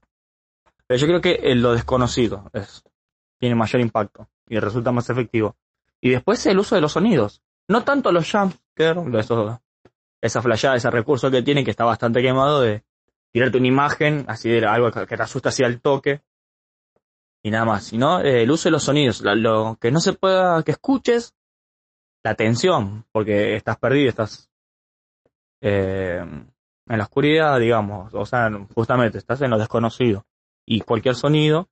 Pero 0.87 0.99
yo 0.99 1.07
creo 1.07 1.21
que 1.21 1.39
en 1.43 1.61
lo 1.61 1.73
desconocido 1.73 2.49
es, 2.53 2.83
tiene 3.37 3.55
mayor 3.55 3.81
impacto 3.81 4.27
y 4.47 4.59
resulta 4.59 4.91
más 4.91 5.09
efectivo. 5.09 5.55
Y 6.01 6.09
después 6.09 6.45
el 6.47 6.59
uso 6.59 6.75
de 6.75 6.81
los 6.81 6.93
sonidos. 6.93 7.41
No 7.67 7.83
tanto 7.83 8.11
los 8.11 8.31
jumpscares, 8.31 9.29
esa 10.21 10.41
flashada, 10.41 10.75
ese 10.75 10.89
recurso 10.89 11.29
que 11.29 11.43
tiene 11.43 11.63
que 11.63 11.71
está 11.71 11.85
bastante 11.85 12.21
quemado 12.21 12.61
de 12.61 12.83
tirarte 13.31 13.57
una 13.57 13.67
imagen, 13.67 14.25
así 14.27 14.49
de 14.49 14.65
algo 14.65 14.91
que 14.91 15.05
te 15.05 15.23
asusta 15.23 15.49
así 15.49 15.63
al 15.63 15.79
toque. 15.79 16.21
Y 17.43 17.51
nada 17.51 17.65
más, 17.65 17.85
sino 17.85 18.19
eh, 18.21 18.43
el 18.43 18.51
uso 18.51 18.67
de 18.67 18.71
los 18.71 18.83
sonidos, 18.83 19.21
lo, 19.21 19.77
que 19.79 19.91
no 19.91 20.01
se 20.01 20.13
pueda, 20.13 20.61
que 20.63 20.71
escuches, 20.71 21.35
la 22.23 22.31
atención, 22.31 23.05
porque 23.13 23.55
estás 23.55 23.77
perdido, 23.77 24.09
estás 24.09 24.48
eh, 25.61 26.19
en 26.21 26.97
la 26.97 27.03
oscuridad, 27.03 27.59
digamos, 27.59 28.13
o 28.13 28.25
sea, 28.25 28.49
justamente 28.73 29.17
estás 29.17 29.41
en 29.41 29.51
lo 29.51 29.57
desconocido 29.57 30.25
y 30.65 30.81
cualquier 30.81 31.15
sonido 31.15 31.69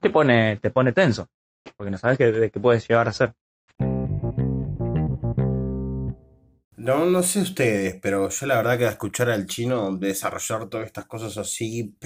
te 0.00 0.10
pone, 0.10 0.56
te 0.56 0.70
pone 0.70 0.92
tenso, 0.92 1.28
porque 1.76 1.90
no 1.90 1.98
sabes 1.98 2.18
qué, 2.18 2.50
qué 2.52 2.60
puedes 2.60 2.86
llegar 2.86 3.08
a 3.08 3.12
ser. 3.12 3.34
No, 6.84 7.06
no 7.06 7.22
sé 7.22 7.40
ustedes, 7.40 7.98
pero 8.02 8.28
yo 8.28 8.46
la 8.46 8.56
verdad 8.56 8.76
que 8.76 8.84
escuchar 8.84 9.30
al 9.30 9.46
chino 9.46 9.96
desarrollar 9.96 10.68
todas 10.68 10.84
estas 10.84 11.06
cosas 11.06 11.38
así, 11.38 11.96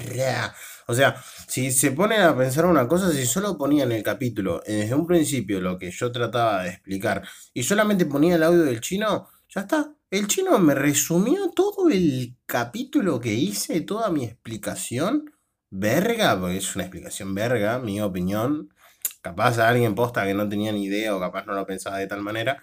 o 0.86 0.94
sea, 0.94 1.16
si 1.48 1.72
se 1.72 1.90
ponen 1.90 2.20
a 2.20 2.36
pensar 2.36 2.64
una 2.64 2.86
cosa, 2.86 3.10
si 3.10 3.26
solo 3.26 3.58
ponía 3.58 3.82
en 3.82 3.90
el 3.90 4.04
capítulo, 4.04 4.62
desde 4.64 4.94
un 4.94 5.04
principio, 5.04 5.60
lo 5.60 5.76
que 5.76 5.90
yo 5.90 6.12
trataba 6.12 6.62
de 6.62 6.70
explicar, 6.70 7.26
y 7.52 7.64
solamente 7.64 8.06
ponía 8.06 8.36
el 8.36 8.44
audio 8.44 8.62
del 8.62 8.80
chino, 8.80 9.26
ya 9.48 9.62
está. 9.62 9.97
El 10.10 10.26
chino 10.26 10.58
me 10.58 10.74
resumió 10.74 11.50
todo 11.50 11.90
el 11.90 12.34
capítulo 12.46 13.20
que 13.20 13.34
hice, 13.34 13.82
toda 13.82 14.10
mi 14.10 14.24
explicación 14.24 15.30
verga, 15.70 16.40
porque 16.40 16.56
es 16.56 16.74
una 16.74 16.84
explicación 16.84 17.34
verga, 17.34 17.78
mi 17.78 18.00
opinión. 18.00 18.72
Capaz 19.20 19.58
a 19.58 19.68
alguien 19.68 19.94
posta 19.94 20.24
que 20.24 20.32
no 20.32 20.48
tenía 20.48 20.72
ni 20.72 20.84
idea 20.84 21.14
o 21.14 21.20
capaz 21.20 21.44
no 21.44 21.52
lo 21.52 21.66
pensaba 21.66 21.98
de 21.98 22.06
tal 22.06 22.22
manera. 22.22 22.62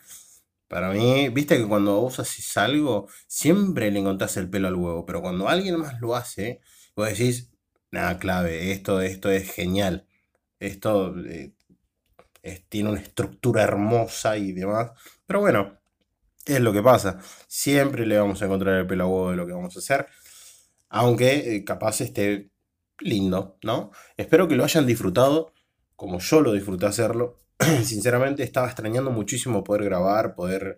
Para 0.67 0.91
mí, 0.91 1.29
viste 1.29 1.57
que 1.57 1.67
cuando 1.67 2.01
vos 2.01 2.19
haces 2.19 2.57
algo, 2.57 3.07
siempre 3.27 3.91
le 3.91 3.99
encontrás 3.99 4.37
el 4.37 4.49
pelo 4.49 4.67
al 4.67 4.75
huevo, 4.75 5.05
pero 5.05 5.21
cuando 5.21 5.47
alguien 5.47 5.77
más 5.79 6.01
lo 6.01 6.15
hace, 6.15 6.61
vos 6.95 7.09
decís, 7.09 7.51
nada, 7.91 8.17
clave, 8.17 8.71
esto, 8.71 9.01
esto 9.01 9.29
es 9.29 9.51
genial. 9.51 10.07
Esto 10.59 11.15
eh, 11.19 11.53
tiene 12.69 12.89
una 12.89 13.01
estructura 13.01 13.63
hermosa 13.63 14.37
y 14.37 14.51
demás. 14.51 14.91
Pero 15.27 15.41
bueno, 15.41 15.79
es 16.45 16.59
lo 16.61 16.73
que 16.73 16.81
pasa. 16.83 17.19
Siempre 17.47 18.05
le 18.05 18.17
vamos 18.17 18.41
a 18.41 18.45
encontrar 18.45 18.75
el 18.79 18.87
pelo 18.87 19.31
de 19.31 19.35
lo 19.35 19.45
que 19.45 19.53
vamos 19.53 19.75
a 19.75 19.79
hacer. 19.79 20.07
Aunque 20.89 21.55
eh, 21.55 21.63
capaz 21.65 22.01
esté 22.01 22.51
lindo, 22.99 23.57
¿no? 23.63 23.91
Espero 24.17 24.47
que 24.47 24.55
lo 24.55 24.63
hayan 24.63 24.87
disfrutado 24.87 25.53
como 25.95 26.19
yo 26.19 26.41
lo 26.41 26.53
disfruté 26.53 26.85
hacerlo. 26.85 27.41
Sinceramente 27.83 28.43
estaba 28.43 28.67
extrañando 28.67 29.11
muchísimo 29.11 29.63
poder 29.63 29.85
grabar, 29.85 30.35
poder 30.35 30.77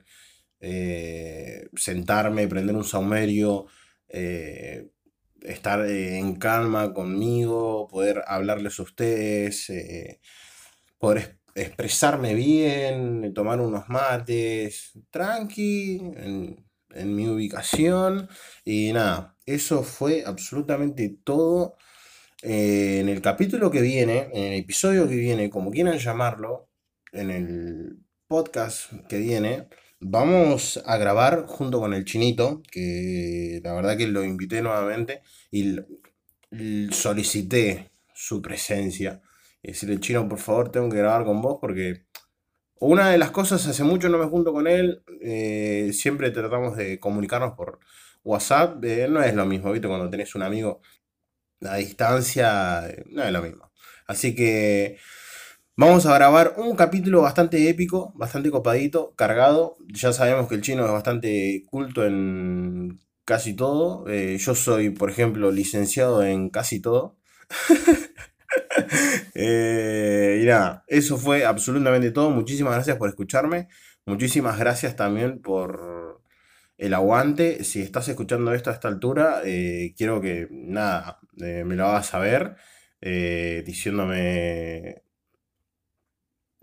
eh, 0.60 1.68
sentarme, 1.76 2.48
prender 2.48 2.76
un 2.76 2.84
saumerio, 2.84 3.66
eh, 4.10 4.90
estar 5.42 5.86
en 5.90 6.36
calma 6.36 6.94
conmigo, 6.94 7.88
poder 7.88 8.24
hablarles 8.28 8.80
a 8.80 8.84
ustedes, 8.84 9.72
poder 11.00 11.37
expresarme 11.58 12.34
bien, 12.36 13.34
tomar 13.34 13.60
unos 13.60 13.90
mates, 13.90 14.94
tranqui, 15.10 15.98
en, 16.16 16.66
mi 17.16 17.28
ubicación. 17.28 18.30
Y 18.66 18.94
nada, 18.94 19.38
eso 19.46 19.84
fue 19.84 20.24
absolutamente 20.26 21.10
todo 21.24 21.76
eh, 22.42 23.00
en 23.02 23.10
el 23.10 23.22
capítulo 23.22 23.70
que 23.72 23.82
viene, 23.82 24.30
en 24.34 24.54
el 24.54 24.60
episodio 24.60 25.08
que 25.08 25.16
viene, 25.16 25.50
como 25.50 25.72
quieran 25.72 25.98
llamarlo, 26.00 26.70
en 27.12 27.32
el 27.32 28.00
podcast 28.28 28.92
que 29.08 29.20
viene, 29.20 29.68
vamos 30.00 30.82
a 30.86 30.98
grabar 30.98 31.46
junto 31.48 31.80
con 31.80 31.94
el 31.94 32.06
chinito, 32.06 32.62
que 32.72 33.62
la 33.64 33.74
verdad 33.74 33.98
que 33.98 34.08
lo 34.08 34.24
invité 34.24 34.62
nuevamente 34.62 35.22
y 35.52 35.78
solicité 36.92 37.90
su 38.14 38.42
presencia. 38.42 39.22
Y 39.68 39.72
decirle, 39.72 40.00
chino, 40.00 40.28
por 40.30 40.40
favor, 40.40 40.72
tengo 40.72 40.90
que 40.90 40.98
grabar 40.98 41.26
con 41.26 41.42
vos 41.42 41.58
porque 41.62 42.06
una 42.80 43.10
de 43.10 43.18
las 43.20 43.32
cosas, 43.32 43.66
hace 43.68 43.84
mucho 43.84 44.10
no 44.10 44.18
me 44.20 44.26
junto 44.28 44.54
con 44.54 44.68
él, 44.68 45.04
eh, 45.22 45.92
siempre 45.94 46.32
tratamos 46.32 46.78
de 46.78 47.00
comunicarnos 47.00 47.54
por 47.56 47.80
WhatsApp, 48.24 48.84
eh, 48.86 49.08
no 49.10 49.24
es 49.24 49.36
lo 49.36 49.46
mismo, 49.46 49.72
¿viste? 49.72 49.88
Cuando 49.88 50.10
tenés 50.10 50.36
un 50.36 50.44
amigo 50.44 50.82
la 51.60 51.76
distancia 51.76 52.88
eh, 52.90 53.04
no 53.10 53.24
es 53.24 53.32
lo 53.32 53.42
mismo. 53.42 53.72
Así 54.08 54.36
que 54.36 54.98
vamos 55.76 56.06
a 56.06 56.14
grabar 56.16 56.56
un 56.58 56.76
capítulo 56.76 57.22
bastante 57.22 57.70
épico, 57.70 58.14
bastante 58.16 58.52
copadito, 58.52 59.14
cargado. 59.16 59.78
Ya 59.88 60.14
sabemos 60.14 60.48
que 60.48 60.56
el 60.56 60.62
chino 60.62 60.86
es 60.86 60.92
bastante 60.92 61.64
culto 61.70 62.06
en 62.06 63.00
casi 63.26 63.56
todo. 63.56 64.08
Eh, 64.10 64.38
yo 64.40 64.56
soy, 64.56 64.92
por 64.92 65.10
ejemplo, 65.12 65.52
licenciado 65.52 66.24
en 66.24 66.50
casi 66.50 66.82
todo. 66.82 67.18
Eh, 69.40 70.40
y 70.42 70.46
nada, 70.46 70.84
eso 70.88 71.18
fue 71.18 71.46
absolutamente 71.46 72.12
todo. 72.12 72.30
Muchísimas 72.32 72.74
gracias 72.74 72.98
por 72.98 73.10
escucharme. 73.10 73.68
Muchísimas 74.06 74.58
gracias 74.58 74.96
también 74.96 75.42
por 75.42 76.22
el 76.78 76.94
aguante. 76.94 77.64
Si 77.64 77.82
estás 77.82 78.08
escuchando 78.08 78.54
esto 78.54 78.70
a 78.70 78.74
esta 78.74 78.88
altura, 78.88 79.42
quiero 79.96 80.22
que 80.22 80.48
nada, 80.52 81.20
eh, 81.42 81.64
me 81.66 81.76
lo 81.76 81.86
hagas 81.86 82.08
saber 82.08 82.56
eh, 83.02 83.64
diciéndome, 83.66 85.04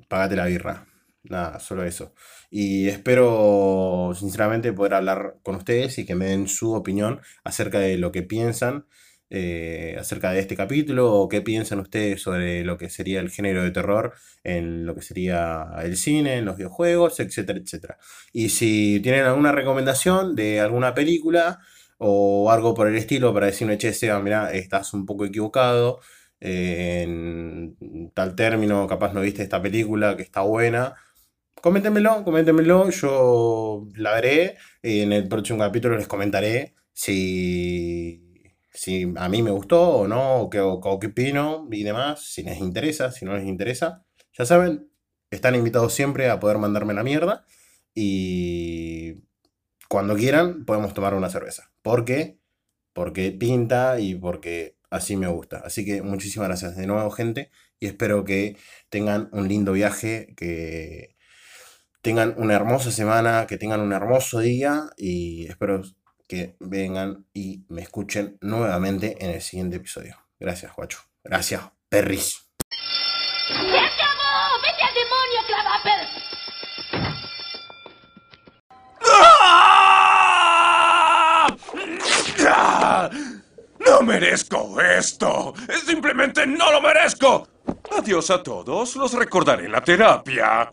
pagate 0.08 0.36
la 0.36 0.46
birra. 0.46 0.86
Nada, 1.24 1.58
solo 1.58 1.84
eso. 1.84 2.14
Y 2.50 2.88
espero 2.88 4.12
sinceramente 4.14 4.72
poder 4.74 4.94
hablar 4.94 5.38
con 5.42 5.54
ustedes 5.56 5.98
y 5.98 6.04
que 6.06 6.14
me 6.14 6.26
den 6.26 6.48
su 6.48 6.74
opinión 6.74 7.20
acerca 7.44 7.78
de 7.78 7.96
lo 7.96 8.12
que 8.12 8.22
piensan 8.22 8.86
eh, 9.36 9.96
acerca 9.98 10.30
de 10.30 10.38
este 10.38 10.54
capítulo 10.54 11.12
o 11.12 11.28
qué 11.28 11.42
piensan 11.42 11.80
ustedes 11.80 12.22
sobre 12.22 12.62
lo 12.62 12.78
que 12.78 12.88
sería 12.88 13.18
el 13.18 13.30
género 13.30 13.64
de 13.64 13.72
terror 13.72 14.14
en 14.44 14.86
lo 14.86 14.94
que 14.94 15.02
sería 15.02 15.66
el 15.82 15.96
cine, 15.96 16.36
en 16.36 16.44
los 16.44 16.56
videojuegos, 16.56 17.18
etcétera, 17.18 17.58
etcétera. 17.58 17.98
Y 18.32 18.50
si 18.50 19.00
tienen 19.02 19.24
alguna 19.24 19.50
recomendación 19.50 20.36
de 20.36 20.60
alguna 20.60 20.94
película 20.94 21.58
o 21.98 22.52
algo 22.52 22.74
por 22.74 22.86
el 22.86 22.94
estilo 22.96 23.34
para 23.34 23.46
decirme, 23.46 23.76
che, 23.76 23.92
Seba, 23.92 24.20
mira, 24.20 24.52
estás 24.52 24.94
un 24.94 25.04
poco 25.04 25.24
equivocado 25.24 26.00
eh, 26.40 27.02
en 27.02 28.10
tal 28.14 28.36
término, 28.36 28.86
capaz 28.86 29.12
no 29.14 29.20
viste 29.20 29.42
esta 29.42 29.60
película 29.60 30.16
que 30.16 30.22
está 30.22 30.42
buena. 30.42 30.94
Coméntenmelo, 31.60 32.22
coméntenmelo, 32.24 32.90
yo 32.90 33.88
la 33.96 34.12
veré. 34.14 34.56
En 34.82 35.12
el 35.12 35.26
próximo 35.28 35.58
capítulo 35.58 35.96
les 35.96 36.06
comentaré 36.06 36.74
si 36.92 38.23
si 38.74 39.12
a 39.16 39.28
mí 39.28 39.42
me 39.42 39.52
gustó 39.52 39.98
o 39.98 40.08
no, 40.08 40.40
o 40.40 40.50
qué, 40.50 40.60
opino 40.60 41.68
y 41.70 41.84
demás, 41.84 42.20
si 42.24 42.42
les 42.42 42.58
interesa, 42.58 43.12
si 43.12 43.24
no 43.24 43.36
les 43.36 43.46
interesa. 43.46 44.04
Ya 44.36 44.44
saben, 44.44 44.90
están 45.30 45.54
invitados 45.54 45.94
siempre 45.94 46.28
a 46.28 46.40
poder 46.40 46.58
mandarme 46.58 46.92
la 46.92 47.04
mierda 47.04 47.46
y 47.94 49.22
cuando 49.88 50.16
quieran 50.16 50.64
podemos 50.64 50.92
tomar 50.92 51.14
una 51.14 51.30
cerveza. 51.30 51.72
¿Por 51.82 52.04
qué? 52.04 52.40
Porque 52.92 53.30
pinta 53.30 54.00
y 54.00 54.16
porque 54.16 54.76
así 54.90 55.16
me 55.16 55.28
gusta. 55.28 55.58
Así 55.64 55.84
que 55.84 56.02
muchísimas 56.02 56.48
gracias 56.48 56.76
de 56.76 56.86
nuevo, 56.88 57.10
gente, 57.10 57.50
y 57.78 57.86
espero 57.86 58.24
que 58.24 58.56
tengan 58.90 59.28
un 59.32 59.48
lindo 59.48 59.72
viaje, 59.72 60.34
que 60.36 61.16
tengan 62.02 62.34
una 62.38 62.54
hermosa 62.54 62.90
semana, 62.90 63.46
que 63.46 63.56
tengan 63.56 63.80
un 63.80 63.92
hermoso 63.92 64.40
día 64.40 64.90
y 64.96 65.46
espero 65.46 65.82
que 66.26 66.56
vengan 66.60 67.26
y 67.32 67.64
me 67.68 67.82
escuchen 67.82 68.38
nuevamente 68.40 69.16
en 69.24 69.30
el 69.30 69.42
siguiente 69.42 69.76
episodio. 69.76 70.16
Gracias, 70.38 70.74
guacho. 70.74 70.98
Gracias, 71.22 71.62
perris. 71.88 72.48
¡Se 73.46 73.54
acabó! 73.54 74.58
¡Vete 74.62 74.82
al 74.82 74.94
demonio, 74.94 75.40
Clavaper! 75.46 76.08
¡Ah! 82.46 83.10
¡No 83.78 84.02
merezco 84.02 84.80
esto! 84.80 85.54
¡Simplemente 85.86 86.46
no 86.46 86.72
lo 86.72 86.80
merezco! 86.80 87.46
Adiós 87.96 88.30
a 88.30 88.42
todos, 88.42 88.96
los 88.96 89.12
recordaré 89.12 89.66
en 89.66 89.72
la 89.72 89.82
terapia. 89.82 90.72